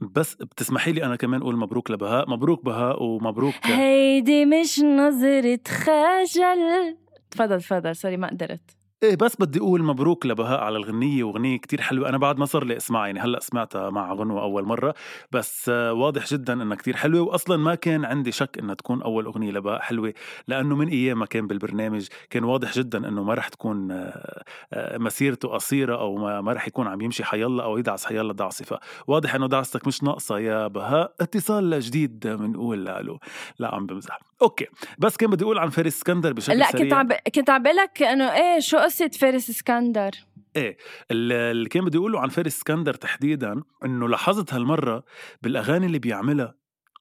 بس 0.00 0.34
بتسمحي 0.34 0.92
لي 0.92 1.04
أنا 1.04 1.16
كمان 1.16 1.40
أقول 1.40 1.56
مبروك 1.56 1.90
لبهاء. 1.90 2.30
مبروك 2.30 2.64
بهاء 2.64 3.02
ومبروك 3.02 3.54
هيدي 3.64 4.44
مش 4.44 4.80
نظرة 4.80 5.60
خجل. 5.68 6.96
تفضل 7.30 7.62
تفضل 7.62 7.96
sorry 7.96 8.16
ما 8.16 8.28
قدرت. 8.28 8.75
إيه 9.02 9.16
بس 9.16 9.36
بدي 9.40 9.58
أقول 9.58 9.82
مبروك 9.82 10.26
لبهاء 10.26 10.60
على 10.60 10.76
الغنية 10.76 11.24
وأغنية 11.24 11.58
كتير 11.58 11.80
حلوة. 11.80 12.08
أنا 12.08 12.18
بعد 12.18 12.38
ما 12.38 12.44
صار 12.46 12.64
لي 12.64 12.76
اسمعها 12.76 13.06
يعني 13.06 13.20
هلأ 13.20 13.40
سمعتها 13.40 13.90
مع 13.90 14.12
غنوة 14.12 14.42
أول 14.42 14.64
مرة. 14.64 14.94
بس 15.32 15.68
آه، 15.68 15.92
واضح 15.92 16.26
جدا 16.26 16.52
إنها 16.62 16.76
كتير 16.76 16.96
حلوة 16.96 17.20
واصلا 17.22 17.56
ما 17.56 17.74
كان 17.74 18.04
عندي 18.04 18.32
شك 18.32 18.58
إنها 18.58 18.74
تكون 18.74 19.02
أول 19.02 19.24
أغنية 19.24 19.50
لبهاء 19.50 19.80
حلوة 19.80 20.14
لأنه 20.48 20.76
من 20.76 20.88
أيام 20.88 21.18
ما 21.18 21.26
كان 21.26 21.46
بالبرنامج 21.46 22.06
كان 22.30 22.44
واضح 22.44 22.72
جدا 22.72 23.08
إنه 23.08 23.22
ما 23.22 23.34
رح 23.34 23.48
تكون 23.48 23.90
آه، 23.90 24.42
آه، 24.72 24.98
مسيرته 24.98 25.48
قصيرة 25.48 25.96
أو 26.00 26.16
ما, 26.42 26.52
رح 26.52 26.66
يكون 26.68 26.86
عم 26.86 27.00
يمشي 27.00 27.24
حيلا 27.24 27.64
أو 27.64 27.78
يدعس 27.78 28.06
حيلا 28.06 28.32
دعسة 28.32 28.78
فواضح 29.06 29.34
إنه 29.34 29.46
دعستك 29.48 29.86
مش 29.86 30.02
ناقصة 30.02 30.38
يا 30.38 30.66
بهاء. 30.66 31.12
اتصال 31.20 31.80
جديد 31.80 32.26
بنقول 32.26 32.84
له 32.84 33.18
لا 33.58 33.74
عم 33.74 33.86
بمزح. 33.86 34.18
okay 34.42 34.66
بس 34.98 35.16
كان 35.16 35.30
بدي 35.30 35.44
أقول 35.44 35.58
عن 35.58 35.68
فارس 35.70 35.96
اسكندر 35.96 36.32
بشكل 36.32 36.58
لا 36.58 36.70
سريع. 36.70 36.84
كنت 36.84 36.92
عم. 36.92 37.08
كنت 37.34 37.50
عم 37.50 37.62
بقلك 37.62 38.02
إنه 38.02 38.32
إيه 38.32 38.60
شو 38.60 38.85
قصة 38.86 39.08
فارس 39.08 39.50
اسكندر. 39.50 40.10
ال- 40.56 41.32
اللي 41.32 41.68
كان 41.68 41.84
بدي 41.84 41.98
اقوله 41.98 42.20
عن 42.20 42.28
فارس 42.28 42.56
اسكندر 42.56 42.94
تحديدا 42.94 43.62
إنه 43.84 44.08
لاحظت 44.08 44.54
هالمرة 44.54 45.04
بالأغاني 45.42 45.86
اللي 45.86 45.98
بيعملها 45.98 46.54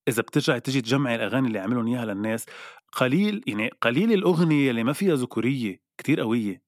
إذا 0.07 0.21
بترجعي 0.21 0.59
تجي 0.59 0.81
تجمعي 0.81 1.15
الأغاني 1.15 1.47
اللي 1.47 1.59
عملهم 1.59 1.87
إياها 1.87 2.05
للناس 2.05 2.45
قليل 2.91 3.41
يعني 3.47 3.69
قليل 3.81 4.13
الأغنية 4.13 4.69
اللي 4.69 4.83
ما 4.83 4.93
فيها 4.93 5.15
ذكورية 5.15 5.81
كتير 5.97 6.21
قوية. 6.21 6.61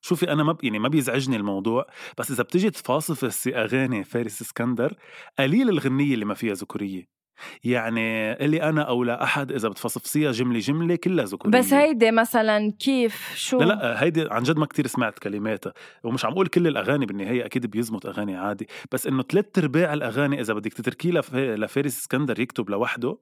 شوفي 0.00 0.32
أنا 0.32 0.42
ما 0.42 0.56
يعني 0.62 0.78
ما 0.78 0.88
بيزعجني 0.88 1.36
الموضوع 1.36 1.86
بس 2.18 2.30
إذا 2.30 2.42
بتجي 2.42 2.70
تفاصفي 2.70 3.56
أغاني 3.56 4.04
فارس 4.04 4.42
اسكندر 4.42 4.94
قليل 5.38 5.68
الغنية 5.68 6.14
اللي 6.14 6.24
ما 6.24 6.34
فيها 6.34 6.54
ذكورية. 6.54 7.17
يعني 7.64 8.32
اللي 8.32 8.62
أنا 8.62 8.82
أو 8.82 9.04
لا 9.04 9.22
أحد 9.22 9.52
إذا 9.52 9.68
بتفصفصيها 9.68 10.32
جملة 10.32 10.58
جملة 10.58 10.96
كلها 10.96 11.24
ذكورية. 11.24 11.58
بس 11.58 11.72
هيدي 11.72 12.10
مثلا 12.10 12.72
كيف؟ 12.78 13.32
شو؟ 13.34 13.58
لا 13.58 13.64
لا 13.64 14.02
هيدي 14.02 14.26
عن 14.30 14.42
جد 14.42 14.58
ما 14.58 14.66
كتير 14.66 14.86
سمعت 14.86 15.18
كلماتها 15.18 15.72
ومش 16.04 16.24
عم 16.24 16.32
أقول 16.32 16.46
كل 16.46 16.66
الأغاني 16.66 17.06
بالنهاية 17.06 17.46
أكيد 17.46 17.66
بيزمط 17.66 18.06
أغاني 18.06 18.36
عادي 18.36 18.68
بس 18.92 19.06
إنه 19.06 19.22
ثلاث 19.22 19.58
ارباع 19.58 19.92
الأغاني 19.92 20.40
إذا 20.40 20.54
بدك 20.54 20.72
تتركيه 20.72 21.10
لف... 21.10 21.34
لفارس 21.34 21.98
إسكندر 22.00 22.40
يكتب 22.40 22.70
لوحده 22.70 23.18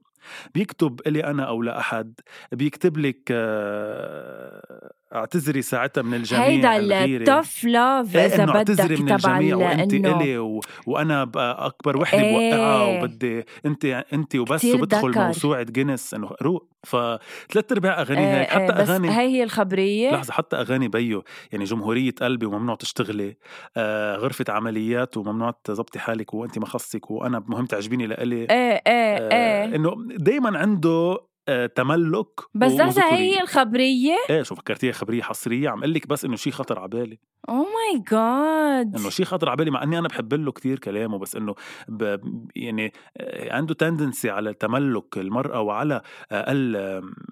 بيكتب 0.54 1.00
إلي 1.06 1.24
أنا 1.24 1.44
أو 1.48 1.62
لا 1.62 1.78
أحد 1.78 2.20
بيكتب 2.52 2.98
لك 2.98 3.18
آه، 3.30 4.90
اعتذري 5.14 5.62
ساعتها 5.62 6.02
من 6.02 6.14
الجميع 6.14 6.46
هيدا. 6.46 7.04
التوف 7.04 7.64
لاف 7.64 8.16
إيه 8.16 8.26
إذا 8.26 8.44
إنه 8.44 8.54
اعتذري 8.56 8.94
بدك 8.96 9.00
من 9.02 9.12
الجميع 9.12 9.38
ال- 9.38 9.54
وانت 9.54 9.94
إلي 9.94 10.38
و... 10.38 10.60
وأنا 10.86 11.30
أكبر 11.66 11.96
وحدة 11.96 12.22
إيه. 12.22 12.54
بوقعها 12.54 13.02
وبدي 13.02 13.44
انت 13.66 13.84
انت 14.12 14.36
وبس 14.36 14.64
وبدخل. 14.64 15.18
موسوعة 15.26 15.62
جينيس 15.62 16.14
إنه 16.14 16.30
روق 16.42 16.68
فثلاث 16.84 17.72
أرباع 17.72 18.00
اغاني 18.00 18.20
إيه 18.20 18.40
هيك 18.40 18.48
حتى 18.48 18.62
إيه، 18.62 18.70
بس 18.82 18.88
أغاني 18.90 19.10
هي 19.10 19.14
هي 19.28 19.42
الخبرية 19.42 20.10
لحظة 20.10 20.32
حتى 20.32 20.56
أغاني 20.56 20.88
بيو 20.88 21.24
يعني 21.52 21.64
جمهورية 21.64 22.10
قلبي 22.22 22.46
وممنوع 22.46 22.74
تشتغلي 22.74 23.36
آه 23.76 24.16
غرفة 24.16 24.44
عمليات 24.48 25.16
وممنوع 25.16 25.54
تظبطي 25.64 25.98
حالك 25.98 26.34
وأنت 26.34 26.58
ما 26.58 26.66
خصك 26.66 27.10
وأنا 27.10 27.42
مهم 27.46 27.66
تعجبيني 27.66 28.06
لإلي 28.06 28.36
إيه 28.36 28.46
إيه 28.50 28.82
آه 28.86 29.64
إيه 29.64 29.76
إنه 29.76 29.94
دايما 30.18 30.58
عنده 30.58 31.25
تملك 31.74 32.40
بس 32.54 32.72
لحظة 32.72 33.02
هي 33.14 33.40
الخبرية؟ 33.40 34.16
إيه 34.30 34.42
شو 34.42 34.54
فكرتيها 34.54 34.92
خبرية 34.92 35.22
حصرية. 35.22 35.68
عم 35.68 35.78
أقول 35.78 35.94
لك 35.94 36.06
بس 36.06 36.24
إنه 36.24 36.36
شيء 36.36 36.52
خطر 36.52 36.78
على 36.78 36.88
بالي. 36.88 37.18
أو 37.48 37.54
ماي 37.54 38.02
جاد 38.10 38.96
إنه 38.96 39.10
شيء 39.10 39.26
خطر 39.26 39.48
على 39.48 39.56
بالي 39.56 39.70
مع 39.70 39.82
إني 39.82 39.98
أنا 39.98 40.08
بحب 40.08 40.34
له 40.34 40.52
كثير 40.52 40.78
كلامه 40.78 41.18
بس 41.18 41.36
إنه 41.36 41.54
ب... 41.88 42.18
يعني 42.56 42.92
آه، 43.16 43.52
عنده 43.56 43.74
تندنسي 43.74 44.30
على 44.30 44.54
تملك 44.54 45.18
المرأة 45.18 45.60
وعلى 45.60 46.02
آه، 46.32 46.52
ال 46.52 46.76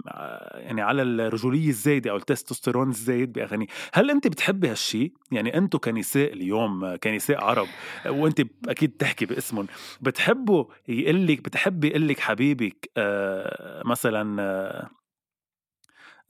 آه، 0.08 0.58
يعني 0.58 0.82
على 0.82 1.02
الرجولية 1.02 1.68
الزايدة 1.68 2.10
أو 2.10 2.16
التستوستيرون 2.16 2.88
الزايد 2.88 3.32
باغانيه 3.32 3.66
هل 3.92 4.10
أنت 4.10 4.26
بتحبي 4.26 4.68
هالشيء 4.68 5.12
يعني 5.32 5.58
أنتم 5.58 5.78
كنساء 5.78 6.32
اليوم 6.32 6.84
آه، 6.84 6.96
كنساء 6.96 7.44
عرب 7.44 7.66
آه، 8.06 8.10
وأنت 8.10 8.42
أكيد 8.68 8.90
تحكي 8.90 9.26
باسمهم 9.26 9.66
بتحبوا 10.00 10.64
يقول 10.88 11.26
لك 11.26 11.40
بتحبي 11.44 11.88
يقول 11.88 12.08
لك 12.08 12.20
حبيبك 12.20 12.90
آه، 12.96 13.82
مثلا 14.06 14.42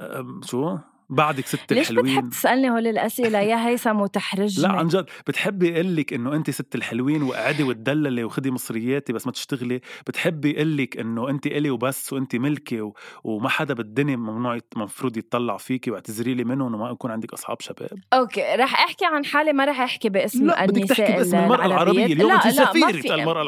آه، 0.00 0.40
شو؟ 0.44 0.78
بعدك 1.10 1.46
ست 1.46 1.72
ليش 1.72 1.90
الحلوين. 1.90 2.14
بتحب 2.16 2.30
تسألني 2.30 2.70
هول 2.70 2.86
الأسئلة؟ 2.86 3.38
يا 3.40 3.66
هيثم 3.68 4.00
وتحرجني. 4.00 4.66
لا 4.66 4.72
عن 4.72 4.86
جد. 4.88 5.06
بتحبي 5.26 5.68
يقول 5.68 5.96
لك 5.96 6.12
إنه 6.12 6.34
انت 6.34 6.50
ست 6.50 6.74
الحلوين 6.74 7.22
وقعدي 7.22 7.62
وتدللي 7.62 8.24
وخدي 8.24 8.50
مصرياتي 8.50 9.12
بس 9.12 9.26
ما 9.26 9.32
تشتغلي؟ 9.32 9.80
بتحبي 10.06 10.50
يقول 10.50 10.76
لك 10.76 10.96
إنه 10.96 11.30
انت 11.30 11.46
إلي 11.46 11.70
وبس 11.70 12.12
وانت 12.12 12.36
ملكي 12.36 12.80
و... 12.80 12.94
وما 13.24 13.48
حدا 13.48 13.74
بالدنيا 13.74 14.16
ممنوع 14.16 14.56
يت- 14.56 14.72
مفروض 14.76 15.16
يتطلع 15.16 15.56
فيكي 15.56 15.90
واعتذري 15.90 16.34
لي 16.34 16.44
منهم 16.44 16.74
وما 16.74 16.90
يكون 16.90 17.10
عندك 17.10 17.32
أصحاب 17.32 17.60
شباب. 17.60 17.98
أوكي. 18.12 18.42
رح 18.56 18.74
أحكي 18.84 19.04
عن 19.04 19.24
حالي 19.24 19.52
ما 19.52 19.64
رح 19.64 19.80
أحكي 19.80 20.08
باسم 20.08 20.46
لا 20.46 20.66
بدك 20.66 20.84
تحكي 20.88 21.12
باسم 21.12 21.36
المرأة 21.36 21.66
العربيات. 21.66 21.96
العربية. 21.96 22.14
اليوم 22.14 22.30
انت 22.32 22.46
ما 22.46 22.52
سفيرة 22.52 23.00
في- 23.02 23.14
المرأة 23.14 23.42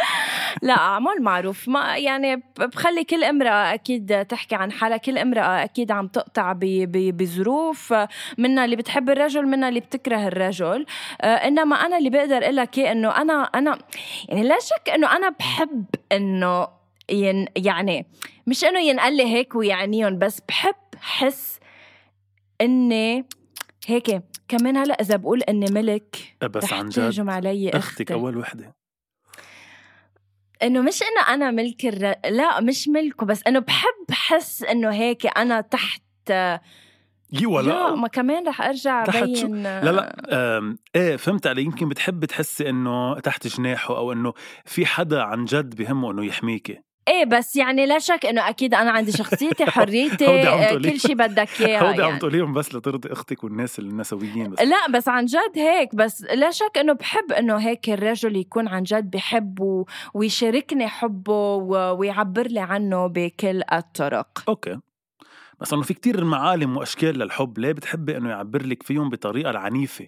لا 0.62 0.72
أعمال 0.74 1.22
معروف. 1.22 1.68
ما 1.68 1.96
يعني 1.96 2.42
بخلي 2.58 3.04
كل 3.04 3.24
امرأة 3.24 3.74
أكيد 3.74 4.24
تحكي 4.26 4.54
عن 4.54 4.72
حالها. 4.72 4.96
كل 4.96 5.18
امرأة 5.18 5.64
أكيد 5.64 5.90
عم 5.92 6.06
تقطع 6.08 6.54
بظروف. 6.60 7.94
منها 8.38 8.64
اللي 8.64 8.76
بتحب 8.76 9.10
الرجل 9.10 9.46
منها 9.46 9.68
اللي 9.68 9.80
بتكره 9.80 10.26
الرجل. 10.28 10.86
آه، 11.20 11.26
إنما 11.26 11.76
أنا 11.76 11.98
اللي 11.98 12.10
بقدر 12.10 12.42
أقول 12.44 12.56
لك 12.56 12.78
إيه 12.78 12.92
إنه 12.92 13.08
أنا 13.10 13.42
أنا 13.42 13.78
يعني 14.28 14.42
لا 14.48 14.56
شك 14.60 14.88
إنه 14.94 15.16
أنا 15.16 15.28
بحب 15.28 15.84
إنه 16.12 16.68
ين 17.10 17.46
يعني 17.56 18.06
مش 18.46 18.64
إنه 18.64 18.80
ينقال 18.80 19.16
لي 19.16 19.24
هيك 19.24 19.54
ويعنيهم 19.54 20.18
بس 20.18 20.40
بحب 20.48 20.74
حس 21.00 21.58
إني 22.60 23.24
هيك. 23.86 24.22
كمان 24.48 24.76
هلأ 24.76 24.94
إذا 25.00 25.16
بقول 25.16 25.42
إني 25.42 25.66
ملك 25.70 26.16
بس 26.42 26.64
رح 26.64 26.74
عن 26.74 26.88
جد 26.88 26.94
تهجم 26.94 27.30
علي 27.30 27.68
أختك 27.68 27.76
أختي. 27.76 28.14
أول 28.14 28.36
وحدة. 28.36 28.74
إنه 30.64 30.80
مش 30.80 31.02
إنه 31.02 31.34
أنا 31.34 31.50
ملك 31.50 31.86
الر... 31.86 32.14
لا 32.30 32.60
مش 32.60 32.88
ملكه 32.88 33.26
بس 33.26 33.42
إنه 33.46 33.58
بحب 33.58 34.10
حس 34.10 34.62
إنه 34.62 34.90
هيك 34.90 35.38
أنا 35.38 35.60
تحت 35.60 36.02
يوا 37.32 37.62
لا. 37.62 37.68
لا 37.68 37.94
ما 37.94 38.08
كمان 38.08 38.48
رح 38.48 38.62
أرجع 38.62 39.04
تحت 39.04 39.36
شو؟ 39.36 39.46
بين 39.46 39.62
لا 39.62 39.92
لا 39.92 40.76
إيه 40.96 41.16
فهمت 41.16 41.46
علي. 41.46 41.62
يمكن 41.62 41.88
بتحبي 41.88 42.26
تحسي 42.26 42.68
إنه 42.68 43.20
تحت 43.20 43.46
جناحه 43.46 43.96
أو 43.96 44.12
إنه 44.12 44.32
في 44.64 44.86
حدا 44.86 45.22
عن 45.22 45.44
جد 45.44 45.74
بهمه 45.74 46.10
إنه 46.10 46.24
يحميكي. 46.24 46.80
إيه 47.08 47.24
بس 47.24 47.56
يعني 47.56 47.86
لا 47.86 47.98
شك 47.98 48.26
إنه 48.26 48.48
أكيد 48.48 48.74
أنا 48.74 48.90
عندي 48.90 49.12
شخصيتي 49.12 49.66
حريتي 49.70 50.26
آه،. 50.48 50.74
كل 50.74 51.00
شيء 51.00 51.14
بدك 51.14 51.48
اياه 51.60 51.80
هودي 51.82 52.02
عم 52.02 52.08
يعني. 52.08 52.18
تقوليهم 52.18 52.52
بس 52.52 52.74
لترضي 52.74 53.12
أختك 53.12 53.44
والناس 53.44 53.78
النسويين 53.78 54.50
بس 54.50 54.60
لا 54.60 54.90
بس 54.90 55.08
عن 55.08 55.24
جد 55.24 55.52
هيك 55.56 55.94
بس 55.94 56.22
لا 56.22 56.50
شك 56.50 56.78
إنه 56.78 56.92
بحب 56.92 57.32
إنه 57.32 57.56
هيك 57.56 57.90
الرجل 57.90 58.36
يكون 58.36 58.68
عن 58.68 58.82
جد 58.82 59.10
بحب 59.10 59.60
و- 59.60 59.84
ويشاركني 60.14 60.88
حبه 60.88 61.54
و- 61.54 61.96
ويعبر 61.98 62.46
لي 62.46 62.60
عنه 62.60 63.06
بكل 63.06 63.62
الطرق 63.72 64.44
أوكي 64.48 64.78
بس 65.60 65.72
إنه 65.72 65.82
في 65.82 65.94
كتير 65.94 66.24
معالم 66.24 66.76
وأشكال 66.76 67.18
للحب 67.18 67.58
ليه 67.58 67.72
بتحبي 67.72 68.16
إنه 68.16 68.30
يعبر 68.30 68.66
لك 68.66 68.82
فيهم 68.82 69.08
بطريقة 69.10 69.50
العنيفه 69.50 70.06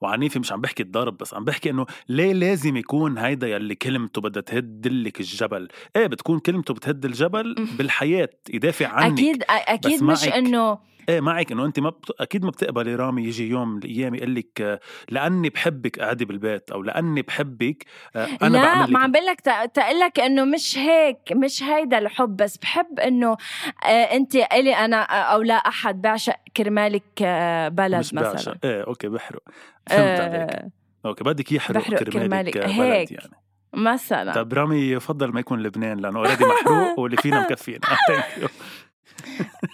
وعنيفه 0.00 0.40
مش 0.40 0.52
عم 0.52 0.60
بحكي 0.60 0.82
الضرب 0.82 1.16
بس 1.16 1.34
عم 1.34 1.44
بحكي 1.44 1.70
إنه 1.70 1.86
ليه 2.08 2.32
لازم 2.32 2.76
يكون 2.76 3.18
هيدا 3.18 3.48
يلي 3.48 3.74
كلمته 3.74 4.20
بدها 4.20 4.42
تهد 4.42 4.88
لك 4.88 5.20
الجبل؟ 5.20 5.68
إيه 5.96 6.06
بتكون 6.06 6.38
كلمته 6.38 6.74
بتهد 6.74 7.04
الجبل 7.04 7.54
بالحياة 7.78 8.28
يدافع 8.50 8.86
عنك. 8.88 9.12
أكيد 9.18 9.42
أكيد 9.48 10.02
مش 10.02 10.24
إنه 10.28 10.78
إيه 11.08 11.20
معك 11.20 11.52
إنه 11.52 11.64
انت 11.66 11.80
ما 11.80 11.90
بت... 11.90 12.10
أكيد 12.20 12.44
ما 12.44 12.50
بتقبلي 12.50 12.94
رامي 12.94 13.24
يجي 13.24 13.48
يوم 13.48 13.68
من 13.68 13.78
الأيام 13.78 14.14
يقول 14.14 14.34
لك 14.34 14.60
آه، 14.60 14.80
لأني 15.10 15.48
بحبك 15.48 16.00
قعدي 16.00 16.24
بالبيت 16.24 16.70
أو 16.70 16.82
لأني 16.82 17.22
بحبك 17.22 17.84
آه، 18.16 18.28
أنا 18.42 18.56
لا 18.56 18.62
بعمل 18.74 18.92
ما 18.92 18.98
عم 18.98 19.12
بقول 19.12 19.26
لك 19.26 19.40
تقول 19.74 20.00
لك 20.00 20.20
إنه 20.20 20.44
مش 20.44 20.78
هيك 20.78 21.18
مش 21.32 21.62
هيدا 21.62 21.98
الحب 21.98 22.36
بس 22.36 22.56
بحب 22.56 23.00
إنه 23.00 23.36
آه 23.84 23.88
انت 23.88 24.34
إلي 24.36 24.74
أنا 24.76 25.02
أو 25.02 25.42
لا 25.42 25.54
أحد 25.54 26.02
بعشق 26.02 26.36
كرمالك 26.56 27.02
آه 27.22 27.68
بلد 27.68 27.98
مش 27.98 28.14
مثلا. 28.14 28.32
بعشق 28.32 28.56
إيه 28.64 28.82
okay 28.86 29.08
بحرق. 29.08 29.42
فهمت 29.86 30.20
عليك. 30.20 30.50
آه 30.52 30.70
okay 31.06 31.24
بدك 31.24 31.52
يحرق 31.52 31.78
بحرق 31.78 31.98
كرمالك, 32.02 32.52
كرمالك. 32.52 32.56
آه، 32.56 32.66
بلد 32.66 32.80
هيك. 32.80 33.12
يعني. 33.12 33.30
مثلا. 33.74 34.32
طب 34.32 34.52
رامي 34.54 34.76
يفضل 34.90 35.32
ما 35.32 35.40
يكون 35.40 35.62
لبنان 35.62 35.98
لأنه 35.98 36.18
already 36.18 36.44
محروق 36.62 36.98
واللي 36.98 37.16
فينا 37.16 37.40
مكفينا. 37.40 37.78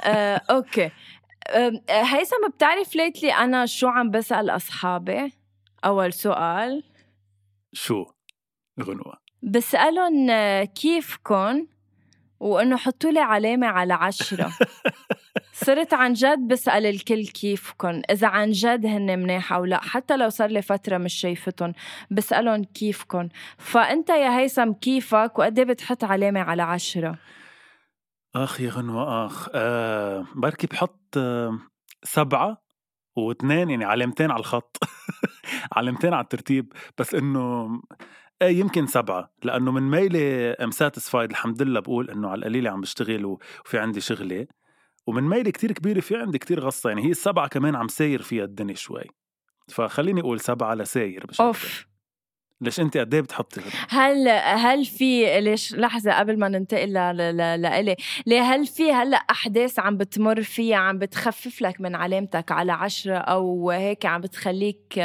آه، 0.05 0.41
okay. 0.51 0.85
آه، 0.85 0.91
هيثم 1.91 2.49
بتعرف 2.55 2.97
lately 2.97 3.33
أنا 3.33 3.67
شو 3.67 3.89
عم 3.89 4.11
بسأل 4.11 4.51
أصحابي؟ 4.51 5.33
أول 5.85 6.13
سؤال. 6.13 6.83
شو؟ 7.73 8.07
غنوة. 8.83 9.15
بسألهم 9.43 10.31
كيفكن؟ 10.65 11.67
وإنه 12.41 12.77
حطوا 12.77 13.11
لي 13.11 13.21
علامة 13.21 13.67
على 13.67 13.95
عشرة. 13.95 14.53
صرت 15.65 15.95
عن 15.95 16.13
جد 16.13 16.39
بسأل 16.39 16.87
الكل 16.87 17.27
كيفكن 17.27 18.03
إذا 18.11 18.27
عن 18.27 18.51
جد 18.51 18.87
هن 18.87 19.19
مناح 19.19 19.53
أو 19.53 19.65
لا 19.65 19.81
حتى 19.81 20.17
لو 20.17 20.29
صار 20.29 20.51
لي 20.51 20.63
فترة 20.63 20.99
مش 20.99 21.15
شايفتهم 21.15 21.73
بسألهم 22.11 22.65
كيفكن. 22.65 23.29
فأنت 23.59 24.11
يا 24.11 24.39
هيثم 24.39 24.73
كيفك؟ 24.73 25.39
وقد 25.39 25.59
إيه 25.59 25.67
بتحط 25.67 26.05
علامة 26.05 26.41
على 26.41 26.63
عشرة؟ 26.63 27.19
اخ 28.35 28.61
يا 28.61 28.71
غنوة 28.71 29.27
اخ 29.27 29.49
آه 29.55 30.27
بركي 30.35 30.67
بحط 30.67 31.01
آه 31.17 31.59
سبعة 32.03 32.63
واثنين 33.17 33.71
يعني 33.71 33.85
علامتين 33.85 34.31
على 34.31 34.41
الخط 34.41 34.77
علامتين 35.77 36.15
على 36.15 36.23
الترتيب 36.23 36.73
بس 36.99 37.15
إنه 37.15 37.69
إيه 38.43 38.61
يمكن 38.61 38.87
سبعة 38.87 39.33
لأنه 39.43 39.73
من 39.73 39.83
ميلي 39.83 40.51
I'm 40.53 40.71
satisfied 40.71 41.31
الحمد 41.31 41.63
لله 41.63 41.81
بقول 41.81 42.11
إنه 42.11 42.29
على 42.29 42.39
القليلة 42.39 42.71
عم 42.71 42.81
بشتغل 42.81 43.25
وفي 43.25 43.79
عندي 43.79 44.01
شغلة 44.01 44.47
ومن 45.07 45.23
ميلي 45.23 45.53
كتير 45.53 45.73
كبيرة 45.73 46.01
في 46.01 46.17
عندي 46.17 46.39
كتير 46.39 46.61
غصة 46.61 46.89
يعني 46.91 47.05
هي 47.05 47.11
السبعة 47.11 47.49
كمان 47.49 47.77
عم 47.77 47.89
ساير 47.89 48.23
فيها 48.23 48.45
الدنيا 48.45 48.75
شوي 48.75 49.05
فخليني 49.69 50.21
أقول 50.21 50.41
سبعة 50.41 50.75
لساير 50.75 51.25
مش 51.29 51.41
أكتر. 51.41 51.90
ليش 52.61 52.81
أنت 52.81 52.97
قد 52.97 53.15
إيه 53.15 53.21
بتحطي؟ 53.21 53.61
هل 53.89 54.29
هل 54.29 54.85
في 54.85 55.41
ليش 55.41 55.75
لحظة 55.75 56.13
قبل 56.13 56.39
ما 56.39 56.49
ننتقل 56.49 56.93
لإلي 56.93 57.97
ليه 58.27 58.41
هل 58.41 58.67
في 58.67 58.93
هلأ 58.93 59.17
أحداث 59.17 59.79
عم 59.79 59.97
بتمر 59.97 60.43
فيها 60.43 60.77
عم 60.77 60.99
بتخفف 60.99 61.63
لك 61.63 61.81
من 61.81 61.95
علامتك 61.95 62.53
على 62.53 62.73
عشرة 62.73 63.17
أو 63.17 63.71
هيك 63.71 64.07
عم 64.07 64.21
بتخليك 64.21 64.97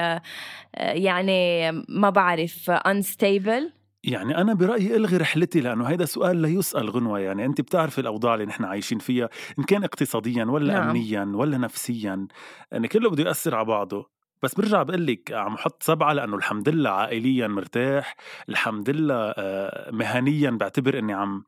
يعني 0.78 1.72
ما 1.90 2.10
بعرف 2.10 2.72
unstable 2.72 3.76
يعني 4.04 4.38
أنا 4.38 4.54
برأيي 4.54 4.96
إلغي 4.96 5.18
رحلتي 5.18 5.60
لأنه 5.62 5.86
هيدا 5.86 6.06
سؤال 6.06 6.42
لا 6.42 6.48
يسأل 6.48 6.90
غنوة 6.90 7.20
يعني 7.20 7.46
أنت 7.46 7.62
بتعرف 7.62 8.00
الأوضاع 8.00 8.34
اللي 8.34 8.46
نحن 8.46 8.64
عايشين 8.64 9.00
فيها 9.00 9.30
إن 9.60 9.64
كان 9.64 9.84
اقتصاديا 9.84 10.46
ولا 10.46 10.74
نعم. 10.74 10.84
نعم. 10.84 10.90
أمنيا 10.90 11.32
ولا 11.36 11.58
نفسيا 11.58 12.28
يعني 12.72 12.88
كله 12.88 13.10
بده 13.10 13.24
يأثر 13.24 13.56
على 13.56 13.66
بعضه 13.66 14.15
بس 14.44 14.56
برجع 14.56 14.84
بقول 14.84 15.08
لك 15.08 15.32
عم 15.32 15.54
أحط 15.54 15.84
سبعة 15.84 16.14
لأنه 16.14 16.36
الحمد 16.36 16.70
لله 16.70 16.90
عائليا 16.90 17.48
مرتاح 17.48 18.16
الحمد 18.50 18.90
لله 18.90 19.34
آه، 19.38 19.92
مهنيا 19.92 20.50
بعتبر 20.50 21.00
إني 21.00 21.14
عم 21.14 21.44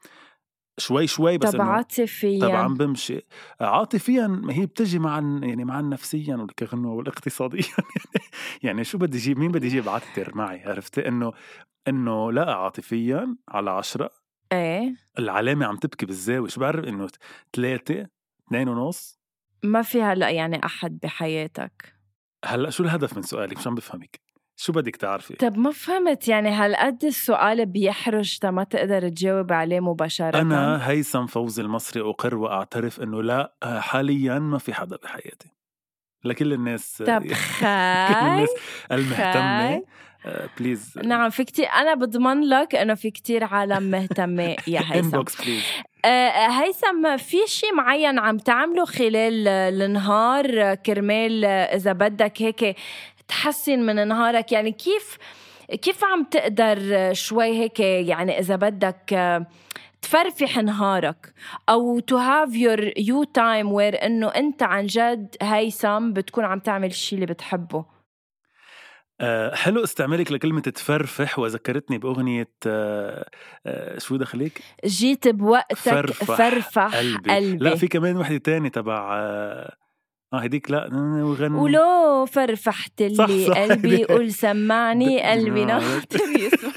شوي 0.79 1.07
شوي 1.07 1.37
بس 1.37 1.51
طب 1.51 1.61
عاطفيا. 1.61 2.39
طبعا 2.39 2.67
بمشي. 2.67 3.21
عاطفيا 3.61 4.27
ما 4.27 4.53
هي 4.53 4.65
بتجي 4.65 4.99
مع 4.99 5.15
يعني 5.43 5.65
مع 5.65 5.81
نفسيا 5.81 6.35
والكغنوة 6.35 6.93
والاقتصاديا. 6.93 7.63
يعني 8.63 8.83
شو 8.83 8.97
بدي 8.97 9.17
أجيب 9.17 9.39
مين 9.39 9.51
بدي 9.51 9.67
أجيب 9.67 9.89
عتر 9.89 10.35
معي 10.35 10.63
عرفتي؟ 10.63 11.07
إنه 11.07 11.33
إنه 11.87 12.31
لا 12.31 12.53
عاطفيا 12.55 13.35
على 13.49 13.69
عشرة. 13.69 14.09
إيه. 14.51 14.95
العلامة 15.19 15.65
عم 15.65 15.75
تبكي 15.75 16.05
بالزاوية. 16.05 16.49
شو 16.49 16.61
بعرف 16.61 16.85
إنه 16.85 17.07
ثلاثة 17.55 18.07
اثنين 18.47 18.69
ونص؟ 18.69 19.19
ما 19.63 19.81
في 19.81 20.01
هلا 20.01 20.29
يعني 20.29 20.65
أحد 20.65 20.99
بحياتك. 21.03 21.96
هلأ 22.45 22.69
شو 22.69 22.83
الهدف 22.83 23.15
من 23.17 23.21
سؤالك 23.23 23.57
مش 23.57 23.67
عم 23.67 23.75
بفهمك. 23.75 24.19
شو 24.59 24.73
بدك 24.73 24.95
تعرفي؟ 24.95 25.33
طب 25.35 25.57
ما 25.57 25.71
فهمت 25.71 26.27
يعني 26.27 26.49
هالقد 26.49 27.03
السؤال 27.05 27.65
بيحرج 27.65 28.37
تا 28.39 28.51
ما 28.51 28.63
تقدر 28.63 29.09
تجاوب 29.09 29.51
عليه 29.53 29.79
مباشرة؟ 29.79 30.41
أنا 30.41 30.89
هيثم 30.89 31.25
فوزي 31.25 31.61
المصري 31.61 32.01
أقر 32.01 32.35
وأعترف 32.35 33.01
إنه 33.01 33.23
لا 33.23 33.53
حاليا 33.63 34.39
ما 34.39 34.57
في 34.57 34.73
حدا 34.73 34.97
بحياتي. 35.03 35.49
لكل 36.23 36.53
الناس 36.53 37.03
طب 37.07 37.23
كل 38.09 38.15
الناس 38.15 38.49
المهتمة. 38.91 39.83
please 40.59 40.97
نعم 41.03 41.29
في 41.29 41.43
كتير 41.43 41.65
أنا 41.67 41.93
بضمن 41.93 42.41
لك 42.49 42.75
إنه 42.75 42.93
في 42.95 43.11
كتير 43.11 43.43
عالم 43.43 43.83
مهتمة 43.83 44.55
يا 44.67 44.81
هيثم. 44.91 45.09
please 45.21 45.35
آه، 45.45 45.83
هيثم 46.49 47.17
في 47.17 47.37
شيء 47.47 47.73
معين 47.73 48.19
عم 48.19 48.37
تعمله 48.37 48.85
خلال 48.85 49.47
النهار 49.47 50.45
آه، 50.61 50.73
كرمال 50.73 51.45
آه، 51.45 51.75
إذا 51.75 51.93
بدك 51.93 52.41
هيك 52.41 52.75
تحسن 53.27 53.79
من 53.79 54.07
نهارك؟ 54.07 54.51
يعني 54.51 54.71
كيف 54.71 55.17
كيف 55.81 56.03
عم 56.03 56.23
تقدر 56.23 56.77
آه، 56.91 57.13
شوي 57.13 57.59
هيك 57.59 57.79
يعني 57.79 58.39
إذا 58.39 58.55
بدك 58.55 59.13
آه، 59.13 59.45
تفرفح 60.01 60.57
نهارك؟ 60.57 61.33
أو 61.69 61.99
to 61.99 62.15
have 62.15 62.53
your 62.53 62.81
you 62.99 63.25
time 63.37 63.67
where 63.71 64.03
إنه 64.03 64.27
أنت 64.27 64.63
عن 64.63 64.85
جد 64.85 65.35
هيثم 65.41 66.13
بتكون 66.13 66.45
عم 66.45 66.59
تعمل 66.59 66.87
الشيء 66.87 67.15
اللي 67.19 67.33
بتحبه. 67.33 67.96
آه، 69.21 69.55
حلو 69.55 69.83
استعمالك 69.83 70.31
لكلمة 70.31 70.61
تفرفح 70.61 71.39
وذكرتني 71.39 71.97
بأغنية 71.97 72.49
آه، 72.67 73.29
آه، 73.65 73.99
شو 73.99 74.15
دخليك؟ 74.15 74.61
جيت 74.85 75.27
بوقتك 75.27 75.75
فرفح 75.77 76.25
فرفح 76.37 76.95
قلبي. 76.95 77.35
قلبي, 77.35 77.63
لا 77.69 77.75
في 77.75 77.87
كمان 77.87 78.17
وحدة 78.17 78.37
تانية 78.37 78.69
تبع 78.69 79.13
آه 79.17 79.75
آه، 80.33 80.37
هديك 80.39 80.71
لا 80.71 80.89
وغني 81.23 81.55
ولو 81.57 82.25
فرفحت 82.25 83.03
صح، 83.03 83.25
لي 83.27 83.45
صح، 83.47 83.57
قلبي 83.57 83.95
هدي- 83.95 84.05
قول 84.05 84.31
سمعني 84.33 85.21
قلبي 85.31 85.65
ناطر 85.65 86.29
يسمع 86.39 86.71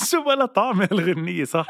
شو 0.10 0.24
بلا 0.24 0.46
طعم 0.46 0.82
الغنية 0.82 1.44
صح؟ 1.44 1.66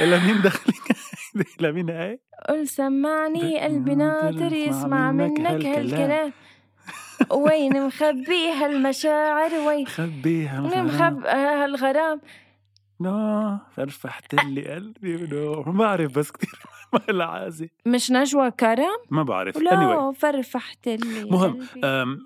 إلا 0.00 0.18
مين 0.18 0.42
دخلك؟ 0.42 0.96
إلا 1.60 1.72
مين 1.72 1.90
هاي؟ 1.90 2.20
قول 2.48 2.68
سمعني 2.68 3.60
قلبي 3.60 3.94
ناطر 3.94 4.52
يسمع 4.52 5.12
منك 5.12 5.66
هالكلام. 5.66 6.32
وين 7.30 7.86
مخبي 7.86 8.52
هالمشاعر 8.52 9.54
وين 9.66 9.86
خبيها 9.86 10.60
وين 10.60 10.84
مخبي 10.84 11.28
هالغرام 11.28 12.20
no 13.00 13.58
فرفحت 13.76 14.34
لي 14.34 14.74
قلبي 14.74 15.26
no 15.26 15.62
ما 15.66 15.72
بعرف 15.78 16.18
بس 16.18 16.30
كثير 16.30 16.50
ما 16.92 17.00
لها 17.12 17.26
عازي 17.26 17.70
مش 17.86 18.10
نجوى 18.10 18.50
كرم؟ 18.50 18.96
ما 19.10 19.22
بعرف. 19.22 19.58
anyway. 19.58 19.62
لا 19.62 20.12
فرفحت 20.12 20.88
لي 20.88 21.24
مهم. 21.30 21.58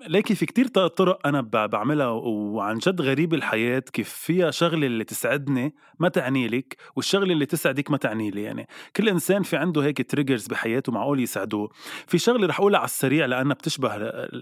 ليكي 0.07 0.35
في 0.35 0.45
كتير 0.45 0.67
طرق 0.67 1.27
أنا 1.27 1.41
ب- 1.41 1.69
بعملها 1.69 2.07
وعن 2.07 2.77
جد 2.77 3.01
غريب 3.01 3.33
الحياة 3.33 3.79
كيف 3.79 4.09
فيها 4.09 4.51
شغلة 4.51 4.87
اللي 4.87 5.03
تسعدني 5.03 5.75
ما 5.99 6.09
تعني 6.09 6.47
لك 6.47 6.77
والشغلة 6.95 7.33
اللي 7.33 7.45
تسعدك 7.45 7.91
ما 7.91 7.97
تعني 7.97 8.31
لي. 8.31 8.43
يعني 8.43 8.67
كل 8.95 9.09
إنسان 9.09 9.43
في 9.43 9.57
عنده 9.57 9.83
هيك 9.83 10.11
triggers 10.11 10.47
بحياته 10.47 10.91
معقول 10.91 11.19
يسعدوه 11.19 11.69
في 12.07 12.17
شغلة 12.17 12.47
رح 12.47 12.59
أقولها 12.59 12.79
على 12.79 12.85
السريع 12.85 13.25
لأنها 13.25 13.53
بتشبه 13.53 13.95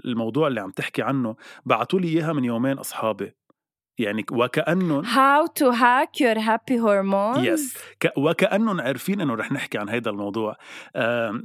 الموضوع 0.06 0.48
اللي 0.48 0.62
عم 0.62 0.72
تحكي 0.72 1.02
عنه. 1.02 1.36
بعتوا 1.66 2.00
لي 2.00 2.08
إياها 2.08 2.34
من 2.34 2.46
يومين 2.46 2.78
أصحابي. 2.78 3.32
يعني 3.98 4.26
وكأنهم 4.32 5.04
How 5.06 5.48
to 5.60 5.72
hack 5.72 6.20
your 6.20 6.38
happy 6.40 6.78
hormones. 6.78 7.38
yes 7.40 7.78
ك... 8.00 8.12
وكأنهم 8.18 8.82
عارفين 8.82 9.22
إنه 9.22 9.36
رح 9.36 9.52
نحكي 9.52 9.78
عن 9.78 9.90
هذا 9.90 10.10
الموضوع. 10.10 10.56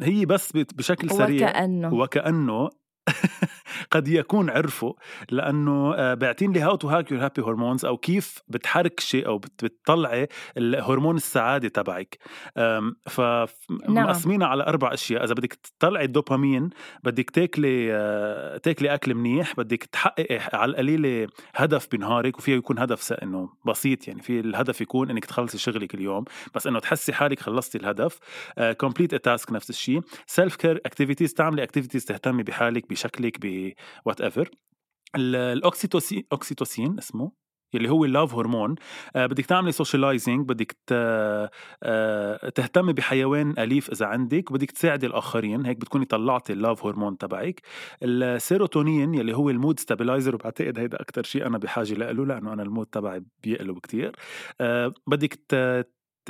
هي 0.02 0.26
بس 0.26 0.52
بشكل 0.52 1.10
سريع. 1.10 1.48
وكأنه. 1.48 1.94
وكأنه. 1.94 2.70
قد 3.90 4.08
يكون 4.08 4.50
عرفوا 4.50 4.92
لأنه 5.30 5.94
آه، 5.94 6.14
باعتين 6.14 6.52
لي 6.52 6.60
how 6.60 6.76
to 6.76 6.88
hack 6.88 7.10
your 7.12 7.24
happy 7.24 7.42
hormones 7.42 7.84
أو 7.84 7.96
كيف 7.96 8.42
بتحركشي 8.48 9.26
أو 9.26 9.38
بت- 9.38 9.64
بتطلعي 9.64 10.28
الهرمون 10.56 11.16
السعادة 11.16 11.68
تبعك. 11.68 12.18
نعم. 12.56 12.96
فمقسمينها 13.06 14.46
على 14.46 14.62
أربع 14.66 14.94
أشياء. 14.94 15.24
إذا 15.24 15.34
بدك 15.34 15.54
تطلعي 15.78 16.04
الدوبامين 16.04 16.70
بدك 17.04 17.30
تاكلي 17.30 17.92
آه، 17.92 18.56
تاكلي 18.56 18.94
أكل 18.94 19.14
منيح 19.14 19.54
بدك 19.56 19.84
تحققي 19.84 20.38
على 20.52 20.70
القليله 20.70 21.28
هدف 21.54 21.88
بنهارك 21.92 22.38
وفيه 22.38 22.54
يكون 22.56 22.78
هدف 22.78 23.12
إنه 23.12 23.48
بسيط 23.66 24.08
يعني 24.08 24.22
في 24.22 24.40
الهدف 24.40 24.80
يكون 24.80 25.10
إنك 25.10 25.24
تخلصي 25.24 25.58
شغلك 25.58 25.94
اليوم. 25.94 26.24
بس 26.54 26.66
إنه 26.66 26.78
تحسي 26.78 27.12
حالك 27.12 27.40
خلصتي 27.40 27.78
الهدف. 27.78 28.18
complete 28.78 29.14
task 29.14 29.52
نفس 29.52 29.70
الشيء. 29.70 30.00
self 30.26 30.56
care 30.56 30.80
activities 30.86 31.34
تعملي 31.34 31.62
activities 31.62 32.04
تهتمي 32.04 32.42
بحالك 32.42 32.88
بشكلك 32.90 33.38
ب 34.04 34.20
whatever 34.20 34.50
الاوكسيتوسين 35.16 36.24
أوكسيتوسين 36.32 36.98
اسمه 36.98 37.32
يلي 37.74 37.90
هو 37.90 38.04
ال 38.04 38.10
love 38.10 38.34
hormone 38.34 38.74
آه 39.16 39.26
بدك 39.26 39.46
تعملي 39.46 39.72
socializing 39.72 40.48
بدك. 40.48 40.76
آه 40.92 41.50
تهتمي 42.54 42.92
بحيوان 42.92 43.54
أليف 43.58 43.90
إذا 43.90 44.06
عندك 44.06 44.50
وبدك 44.50 44.70
تساعدي 44.70 45.06
الآخرين 45.06 45.66
هيك 45.66 45.76
بتكوني 45.76 46.04
طلعتي 46.04 46.52
ال 46.52 46.59
love 46.59 46.86
hormone 46.86 47.18
تبعك 47.18 47.60
السيروتونين 48.02 49.14
يلي 49.14 49.36
هو 49.36 49.50
ال 49.50 49.56
mood 49.56 49.80
stabilizer 49.80 50.34
وبعتقد 50.34 50.78
هيدا 50.78 51.00
أكثر 51.00 51.22
شيء 51.22 51.46
أنا 51.46 51.58
بحاجة 51.58 51.94
له 51.94 52.26
لأنه 52.26 52.52
أنا 52.52 52.62
ال 52.62 52.67
mood 52.67 52.86
تبعي 52.86 53.24
بيقلب 53.42 53.78
كتير 53.78 54.16
آه 54.60 54.94
بدك 55.06 55.38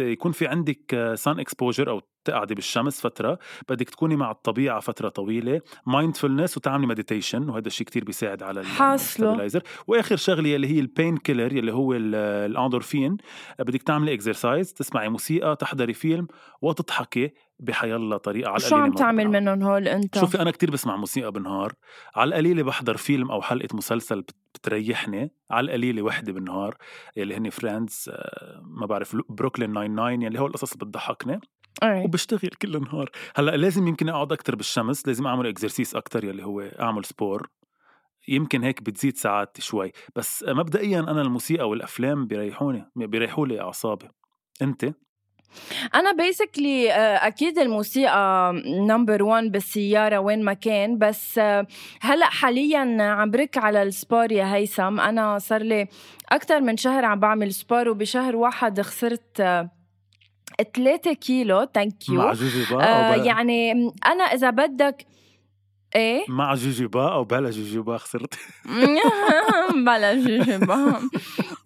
يكون 0.00 0.32
في 0.32 0.46
عندك 0.46 1.12
sun 1.14 1.40
exposure 1.40 1.90
أو 1.90 2.00
تقعدي 2.28 2.54
بالشمس 2.54 3.00
فترة 3.00 3.38
بدك 3.68 3.90
تكوني 3.90 4.16
مع 4.16 4.30
الطبيعة 4.30 4.80
فترة 4.80 5.08
طويلة 5.08 5.60
mindfulness 5.86 6.56
وتعملي 6.56 6.86
meditation 6.86 7.48
وهذا 7.48 7.66
الشيء 7.66 7.86
كتير 7.86 8.04
بيساعد 8.04 8.42
على 8.42 8.60
ال- 8.60 8.66
حاصله. 8.66 9.48
stabilizer. 9.48 9.62
وآخر 9.86 10.16
شغلة 10.16 10.56
اللي 10.56 10.66
هي 10.76 10.80
ال 10.80 10.88
pain 10.88 11.16
killer 11.16 11.46
اللي 11.46 11.72
هو 11.72 11.92
ال- 11.94 12.14
الأندورفين 12.50 13.16
بدك 13.58 13.82
تعملي 13.82 14.14
exercise 14.14 14.74
تسمعي 14.74 15.08
موسيقى 15.08 15.56
تحضري 15.56 15.94
فيلم 15.94 16.26
وتضحكي 16.62 17.30
بحيالله 17.60 18.16
طريقة 18.16 18.50
على 18.50 18.60
شو 18.60 18.76
عم 18.76 18.92
تعمل. 18.92 19.28
منهم 19.28 19.62
هول 19.62 19.88
أنت؟ 19.88 20.18
شوفي 20.18 20.42
أنا 20.42 20.50
كتير 20.50 20.70
بسمع 20.70 20.96
موسيقى 20.96 21.32
بالنهار 21.32 21.72
على 22.16 22.28
القليلة 22.28 22.62
بحضر 22.62 22.96
فيلم 22.96 23.30
أو 23.30 23.42
حلقة 23.42 23.76
مسلسل 23.76 24.20
بت- 24.20 24.34
بتريحني 24.54 25.32
على 25.50 25.64
القليلة 25.64 26.02
وحدة 26.02 26.32
بالنهار 26.32 26.76
اللي 27.16 27.36
هن 27.36 27.50
Friends 27.50 28.10
ما 28.62 28.86
بعرف 28.86 29.16
بروكلين 29.28 29.70
99 29.72 30.22
يلي 30.22 30.40
هو 30.40 30.46
القصص 30.46 30.72
اللي 30.72 30.84
بتضحكني. 30.86 31.40
وبشتغل 31.84 32.50
كل 32.62 32.76
النهار. 32.76 33.10
هلأ 33.36 33.56
لازم 33.56 33.86
يمكن 33.86 34.08
أقعد 34.08 34.32
أكثر 34.32 34.56
بالشمس 34.56 35.06
لازم 35.06 35.26
أعمل 35.26 35.46
exercice 35.46 35.96
أكثر 35.96 36.24
يلي 36.24 36.44
هو 36.44 36.60
أعمل 36.60 37.04
sport 37.04 37.48
يمكن 38.28 38.62
هيك 38.64 38.82
بتزيد 38.82 39.16
سعادتي 39.16 39.62
شوي. 39.62 39.92
بس 40.16 40.44
مبدئيا 40.48 41.00
أنا 41.00 41.22
الموسيقى 41.22 41.68
والأفلام 41.68 42.26
بيريحوني 42.26 42.90
بيريحوا 42.96 43.46
لي 43.46 43.60
أعصابي. 43.60 44.08
أنت؟ 44.62 44.84
أنا 45.94 46.12
بيسكلي 46.12 46.90
أكيد 47.16 47.58
الموسيقى 47.58 48.52
number 48.66 49.22
1 49.22 49.44
بالسيارة 49.52 50.18
وين 50.18 50.44
ما 50.44 50.52
كان. 50.52 50.98
بس 50.98 51.38
آه، 51.38 51.66
هلأ 52.00 52.26
حاليا 52.26 53.02
عم 53.02 53.30
بركز 53.30 53.58
على 53.58 53.82
ال 53.82 53.91
sport 53.91 54.32
يا 54.32 54.54
هيثم. 54.54 55.00
أنا 55.00 55.38
صار 55.38 55.62
لي 55.62 55.88
أكثر 56.28 56.60
من 56.60 56.76
شهر 56.76 57.04
عم 57.04 57.20
بعمل 57.20 57.52
sport 57.52 57.88
وبشهر 57.88 58.36
واحد 58.36 58.80
خسرت 58.80 59.40
3 60.74 61.12
كيلو 61.12 61.68
thank 61.74 61.94
مع 62.08 62.24
you 62.24 62.32
جوجوبا 62.32 62.84
آه 62.84 63.14
يعني 63.14 63.72
أنا 64.06 64.24
إذا 64.24 64.50
بدك 64.50 65.06
إيه؟ 65.96 66.24
مع 66.28 66.54
جوجوبا 66.54 67.12
أو 67.12 67.24
بلا 67.24 67.50
جوجوبا 67.50 67.98
خسرت. 67.98 68.34
بلا 69.86 70.14
جوجوبا 70.14 71.00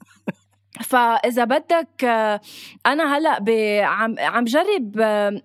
فإذا 0.80 1.44
بدك 1.44 2.04
أنا 2.86 3.16
هلأ 3.18 3.44
عم 3.86 4.14
عم 4.18 4.44
جرب 4.44 5.00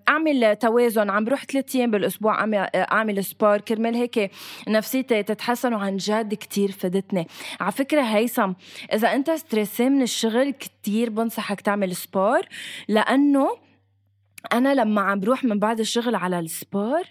أعمل 0.10 0.56
توازن 0.56 1.10
عم 1.10 1.26
بروح 1.26 1.46
ثلاث 1.46 1.76
أيام 1.76 1.92
بالأسبوع 1.92 2.40
أعمل 2.76 3.24
sport. 3.24 3.58
كرمال 3.58 3.96
هيك 3.96 4.32
نفسيتي 4.68 5.24
تتحسن 5.24 5.74
وعن 5.74 5.98
جد 5.98 6.34
كتير 6.34 6.72
فادتني 6.72 7.28
على 7.60 7.72
فكرة 7.72 8.02
هيثم 8.02 8.52
إذا 8.94 9.14
أنت 9.14 9.32
stressé 9.32 9.90
من 9.90 10.02
الشغل 10.02 10.52
كتير 10.52 11.10
بنصحك 11.10 11.62
تعمل 11.62 11.96
sport 11.96 12.42
لأنه 12.88 13.67
أنا 14.54 14.76
لما 14.76 15.02
عم 15.02 15.20
بروح 15.20 15.44
من 15.44 15.60
بعد 15.60 15.80
الشغل 15.80 16.16
على 16.16 16.40
ال 16.40 16.50
sport 16.50 17.02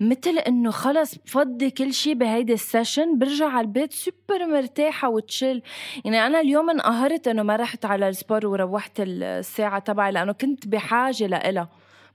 مثل 0.00 0.38
إنه 0.38 0.70
خلص 0.70 1.14
بفضي 1.14 1.70
كل 1.70 1.92
شي 1.92 2.14
بهيدي 2.14 2.52
ال 2.52 2.60
session 2.60 3.18
برجع 3.18 3.48
على 3.48 3.60
البيت 3.60 3.92
سوبر 3.92 4.46
مرتاحة 4.46 5.08
و 5.08 5.17
chill 5.17 5.62
يعني 6.04 6.26
أنا 6.26 6.40
اليوم 6.40 6.70
انقهرت 6.70 7.28
إنه 7.28 7.42
ما 7.42 7.56
رحت 7.56 7.84
على 7.84 8.08
ال 8.08 8.14
sport 8.14 8.46
وروحت 8.46 9.00
الساعة 9.00 9.78
تبعي 9.78 10.12
لأنه 10.12 10.32
كنت 10.32 10.68
بحاجة 10.68 11.26
لإلها. 11.26 11.68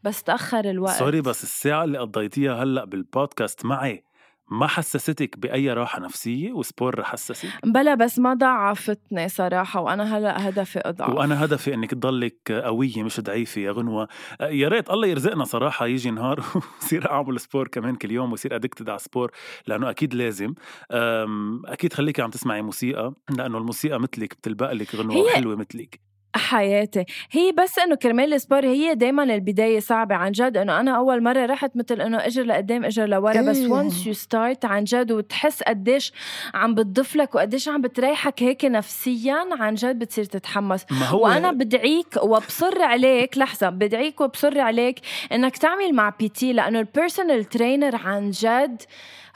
بس 0.03 0.23
تأخر 0.23 0.69
الوقت. 0.69 0.99
sorry 0.99 1.21
بس 1.21 1.43
الساعة 1.43 1.83
اللي 1.83 1.97
قضيتيها 1.97 2.63
هلأ 2.63 2.85
بالبودكاست 2.85 3.65
معي. 3.65 4.03
ما 4.49 4.67
حسستك 4.67 5.39
بأي 5.39 5.73
راحة 5.73 5.99
نفسية 5.99 6.51
و 6.53 6.62
sport 6.62 7.03
حسسك؟ 7.03 7.49
بلا 7.65 7.95
بس 7.95 8.19
ما 8.19 8.34
ضعفتني 8.34 9.29
صراحة 9.29 9.81
وأنا 9.81 10.17
هلأ 10.17 10.49
هدفي 10.49 10.79
أضعف. 10.79 11.10
وأنا 11.10 11.45
هدفي 11.45 11.73
إنك 11.73 11.91
تضلك 11.91 12.51
قوية 12.51 13.03
مش 13.03 13.19
ضعيفة 13.19 13.62
يا 13.62 13.71
غنوة. 13.71 14.08
يا 14.41 14.67
ريت 14.67 14.89
الله 14.89 15.08
يرزقنا 15.08 15.43
صراحة 15.43 15.86
يجي 15.88 16.12
نهار 16.12 16.43
ويصير 16.81 17.12
أعمل 17.12 17.39
sport 17.39 17.67
كمان 17.67 17.95
كل 17.95 18.12
يوم 18.12 18.31
ويصير 18.31 18.55
addicted 18.55 18.89
على 18.89 18.99
sport 18.99 19.31
لأنه 19.67 19.89
أكيد 19.89 20.13
لازم. 20.13 20.53
أم، 20.91 21.62
أكيد 21.65 21.93
خليكي 21.93 22.21
عم 22.21 22.29
تسمعي 22.29 22.62
موسيقى 22.62 23.13
لأنه 23.38 23.58
الموسيقى 23.58 23.99
مثلك 23.99 24.34
بتلبق 24.34 24.71
لك 24.71 24.95
غنوة 24.95 25.15
هي- 25.15 25.36
حلوة 25.36 25.55
مثلك. 25.55 25.99
حياتي. 26.38 27.06
هي 27.32 27.52
بس 27.52 27.80
إنه 27.80 27.95
كرمال 27.95 28.34
ال 28.34 28.39
sport 28.39 28.65
هي 28.65 28.95
دايما 28.95 29.24
البداية 29.24 29.80
صعبة 29.80 30.15
عن 30.15 30.32
جد 30.32 30.58
إنه 30.58 30.80
أنا 30.80 30.91
أول 30.91 31.24
مرة 31.24 31.45
رحت 31.45 31.71
مثل 31.76 32.02
إنه 32.02 32.26
اجر 32.26 32.43
لقدام 32.43 32.86
اجر 32.86 33.06
لورا. 33.06 33.41
بس. 33.41 33.58
once 33.58 34.08
you 34.08 34.13
start 34.13 34.65
عن 34.65 34.84
جد 34.84 35.12
وتحس 35.12 35.63
قديش 35.63 36.13
عم 36.54 36.76
بتضيف 36.76 37.15
وقديش 37.34 37.69
عم 37.69 37.82
بتريحك 37.82 38.43
هيك 38.43 38.65
نفسيا 38.65 39.45
عن 39.52 39.76
جد 39.76 40.00
بتصير 40.00 40.24
تتحمس. 40.24 40.86
ما 40.91 41.06
هو 41.06 41.24
وأنا 41.24 41.52
بدعيك 41.52 42.24
وبصر 42.24 42.82
عليك 42.82 43.38
لحظة 43.38 43.69
بدعيك 43.69 44.21
وبصر 44.21 44.60
عليك 44.60 45.00
إنك 45.32 45.58
تعمل 45.58 45.93
مع 45.93 46.10
PT 46.19 46.53
لأنه 46.54 46.80
ال 46.79 46.87
personal 46.87 47.43
trainer 47.43 47.95
عن 47.95 48.32
جد 48.32 48.82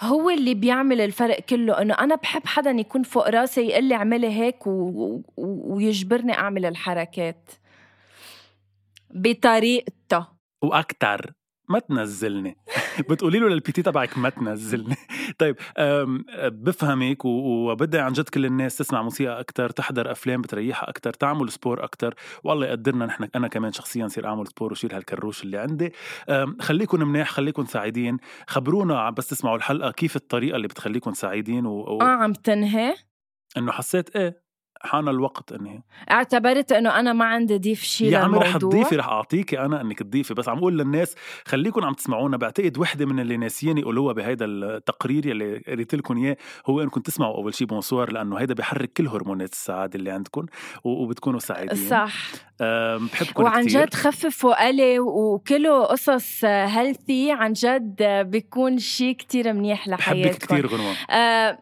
هو 0.02 0.30
اللي 0.30 0.54
بيعمل 0.54 1.02
الفرق 1.02 1.40
كله. 1.40 1.82
إنه 1.82 1.94
أنا 1.94 2.16
بحب 2.16 2.42
حدا 2.46 2.72
يكون 2.72 3.04
فوق 3.04 3.30
راسي 3.30 3.62
يقول 3.62 3.84
لي 3.84 3.96
اعملي 3.96 4.28
هيك 4.28 4.68
و... 4.68 4.72
و... 4.72 5.22
ويجبرني 5.76 6.34
أعمل 6.34 6.66
الحركات 6.91 7.52
بطريقته. 9.10 10.28
وأكتر. 10.63 11.34
ما 11.69 11.80
تنزلني. 11.80 12.58
بتقولي 13.10 13.39
له 13.39 13.49
لل 13.50 13.72
PT 13.72 13.82
تبعك 13.82 14.17
ما 14.17 14.30
تنزلني. 14.30 14.95
طيب 15.39 15.56
بفهمك 16.63 17.25
وبدي 17.25 17.99
عن 17.99 18.13
جد 18.13 18.30
كل 18.30 18.45
الناس 18.45 18.78
تسمع 18.78 19.02
موسيقى 19.02 19.39
أكثر 19.39 19.69
تحضر 19.69 20.12
أفلام 20.12 20.41
بتريحها 20.41 20.89
أكثر 20.89 21.13
تعمل 21.13 21.52
سبور 21.52 21.84
أكثر 21.84 22.15
والله 22.43 22.67
يقدرنا 22.67 23.06
نحن 23.06 23.28
أنا 23.36 23.47
كمان 23.47 23.71
شخصيا 23.71 24.08
صير 24.08 24.28
أعمل 24.28 24.47
سبور 24.47 24.71
وشيل 24.71 24.93
هالكروش 24.93 25.43
اللي 25.43 25.58
عندي. 25.58 25.93
خليكم 26.60 27.08
منيح 27.08 27.30
خليكم 27.30 27.65
سعيدين. 27.65 28.17
خبرونا 28.47 29.10
بس 29.10 29.28
تسمعوا 29.28 29.58
الحلقة 29.58 29.91
كيف 29.91 30.15
الطريقة 30.15 30.56
اللي 30.56 30.67
بتخليكم 30.67 31.13
سعيدين 31.13 31.65
و... 31.65 31.71
و... 31.71 32.02
آه 32.02 32.04
عم 32.04 32.34
تنهي. 32.34 32.95
إنه 33.58 33.71
حسيت 33.71 34.15
إيه؟ 34.15 34.49
حان 34.82 35.08
الوقت 35.08 35.52
إني 35.52 35.84
اعتبرت 36.12 36.72
إنه 36.72 37.00
أنا 37.00 37.13
ما 37.13 37.26
عندي 37.26 37.58
ضيف 37.58 37.84
شيء 37.84 38.12
يا 38.12 38.18
عمي 38.18 38.38
رح 38.38 38.58
تضيفي 38.58 38.96
رح 38.96 39.08
أعطيكي 39.08 39.60
أنا 39.60 39.82
إنك 39.82 40.00
تضيفي. 40.00 40.34
بس 40.34 40.50
عم 40.50 40.58
أقول 40.58 40.78
للناس 40.78 41.15
خليكم 41.46 41.86
عم 41.86 41.94
تسمعونا. 41.94 42.38
بعتقد 42.38 42.78
وحدة 42.78 43.06
من 43.06 43.20
اللي 43.20 43.38
ناسيين 43.38 43.78
يقولوها 43.78 44.13
بهيدا 44.13 44.46
التقرير 44.46 45.26
يلي 45.26 45.58
قريت 45.68 45.96
لكم 45.96 46.18
إياه 46.18 46.38
هو 46.65 46.82
انكم 46.82 47.02
تسمعوا 47.02 47.36
أول 47.36 47.54
شيء 47.54 47.68
Bonsoir 47.67 48.12
لأنه 48.12 48.38
هيدا 48.38 48.53
بيحرك 48.53 48.93
كل 48.93 49.08
هرمونات 49.08 49.53
السعادة 49.53 49.99
اللي 49.99 50.12
عندكم 50.12 50.45
وبتكونوا 50.84 51.39
سعيدين. 51.39 51.89
صح. 51.89 52.14
بحبكم 53.14 53.43
وعن 53.43 53.66
كتير. 53.66 53.86
جد 53.86 53.93
خففوا 53.93 54.68
قلي 54.68 54.99
وكله 54.99 55.84
قصص 55.84 56.45
healthy 56.45 57.32
عن 57.32 57.53
جد 57.53 58.03
بيكون 58.03 58.78
شيء 58.78 59.16
كتير 59.16 59.53
منيح 59.53 59.89
بحبك 59.89 59.99
لحياتكم 59.99 60.56
كثير 60.56 60.68
غنوة. 60.68 60.93
آه 61.10 61.60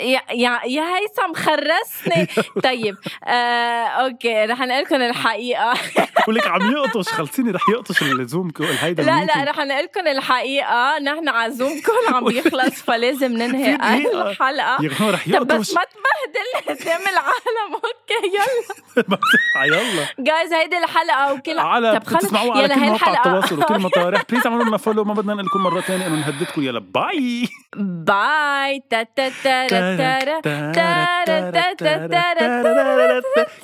يا 0.00 0.20
يا 0.30 0.60
يا 0.66 0.82
هيثم 0.96 1.34
خرسني. 1.34 2.26
طيب 2.68 2.96
آه 3.24 3.84
okay 3.86 4.44
رح 4.44 4.60
نقول 4.60 4.82
لكم 4.82 4.96
الحقيقة 4.96 5.74
ولك 6.28 6.46
عم 6.46 6.70
يقطش 6.72 7.08
خلصيني 7.08 7.50
رح 7.50 7.68
يقطش 7.68 8.02
ال 8.02 8.12
Zoom 8.12 8.50
هيدا 8.80 9.02
لا 9.02 9.24
لا. 9.24 9.44
رح 9.50 9.58
نقول 9.58 9.84
لكم 9.84 10.06
الحقيقة. 10.06 10.98
نحن 10.98 11.28
على 11.28 11.52
Zoom 11.52 11.80
كل 11.80 12.14
عم 12.14 12.24
بيخلص 12.28 12.82
فلازم 12.82 13.32
ننهي. 13.32 13.74
الحلقة 13.74 14.76
يا 14.84 14.90
رح 15.10 15.24
طب 15.32 15.46
بس 15.46 15.70
يقطش. 15.70 15.74
ما 15.74 15.82
تبهدل 15.84 16.80
قدام 16.80 17.00
العالم. 17.00 17.74
okay 17.74 18.36
يلا. 18.36 19.18
يلا. 19.66 20.06
guys 20.18 20.52
هيدي 20.52 20.78
الحلقة 20.78 21.32
وكل 21.32 21.58
على 21.58 21.98
طب 21.98 22.04
خلص. 22.06 22.32
يلا 22.32 22.44
مواقع 22.44 22.64
الحلقة. 22.64 23.16
التواصل 23.38 23.58
وكل 23.58 23.78
مطارح. 23.78 24.22
please 24.30 24.46
اعملوا 24.46 24.64
لنا 24.64 24.76
follow 24.76 25.04
ما 25.04 25.14
بدنا 25.14 25.34
نقول 25.34 25.46
لكم 25.46 25.62
مرة 25.62 25.80
ثانية 25.80 26.06
انه 26.06 26.16
نهددكم. 26.16 26.62
يلا 26.62 26.78
باي 26.80 27.48
باي 27.76 28.82
تا 28.90 29.02
تا 29.02 29.28
تا 29.28 29.66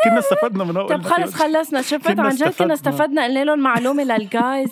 كنا 0.05 0.18
استفدنا 0.18 0.64
من 0.64 0.77
أول 0.77 0.89
طب 0.89 1.03
خلص 1.03 1.35
خلصنا. 1.35 1.83
شفت 1.83 2.20
عن 2.20 2.29
جد. 2.29 2.49
كنا 2.49 2.75
استفدنا. 2.75 3.25
قلنا 3.25 3.45
لهم 3.45 3.59
معلومة 3.59 4.05
لل 4.05 4.27
guys 4.27 4.70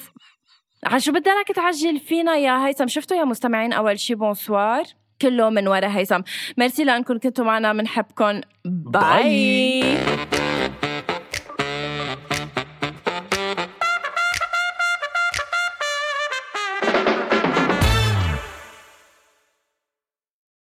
عن 0.87 1.01
شو 1.01 1.13
بدك 1.13 1.53
تعجل 1.55 1.99
فينا 1.99 2.37
يا 2.37 2.67
هيثم؟ 2.67 2.87
شفتوا 2.87 3.17
يا 3.17 3.25
مستمعين 3.25 3.73
أول 3.73 3.99
شي؟ 3.99 4.15
Bonsoir. 4.15 4.83
كله 5.23 5.51
من 5.51 5.69
ورا 5.69 5.89
هيثم. 5.89 6.21
ميرسي 6.59 6.85
لأنكم 6.85 7.19
كنتوا 7.19 7.45
معنا. 7.45 7.73
بنحبكم 7.73 8.41
bye. 8.65 9.83
bye. 9.83 9.97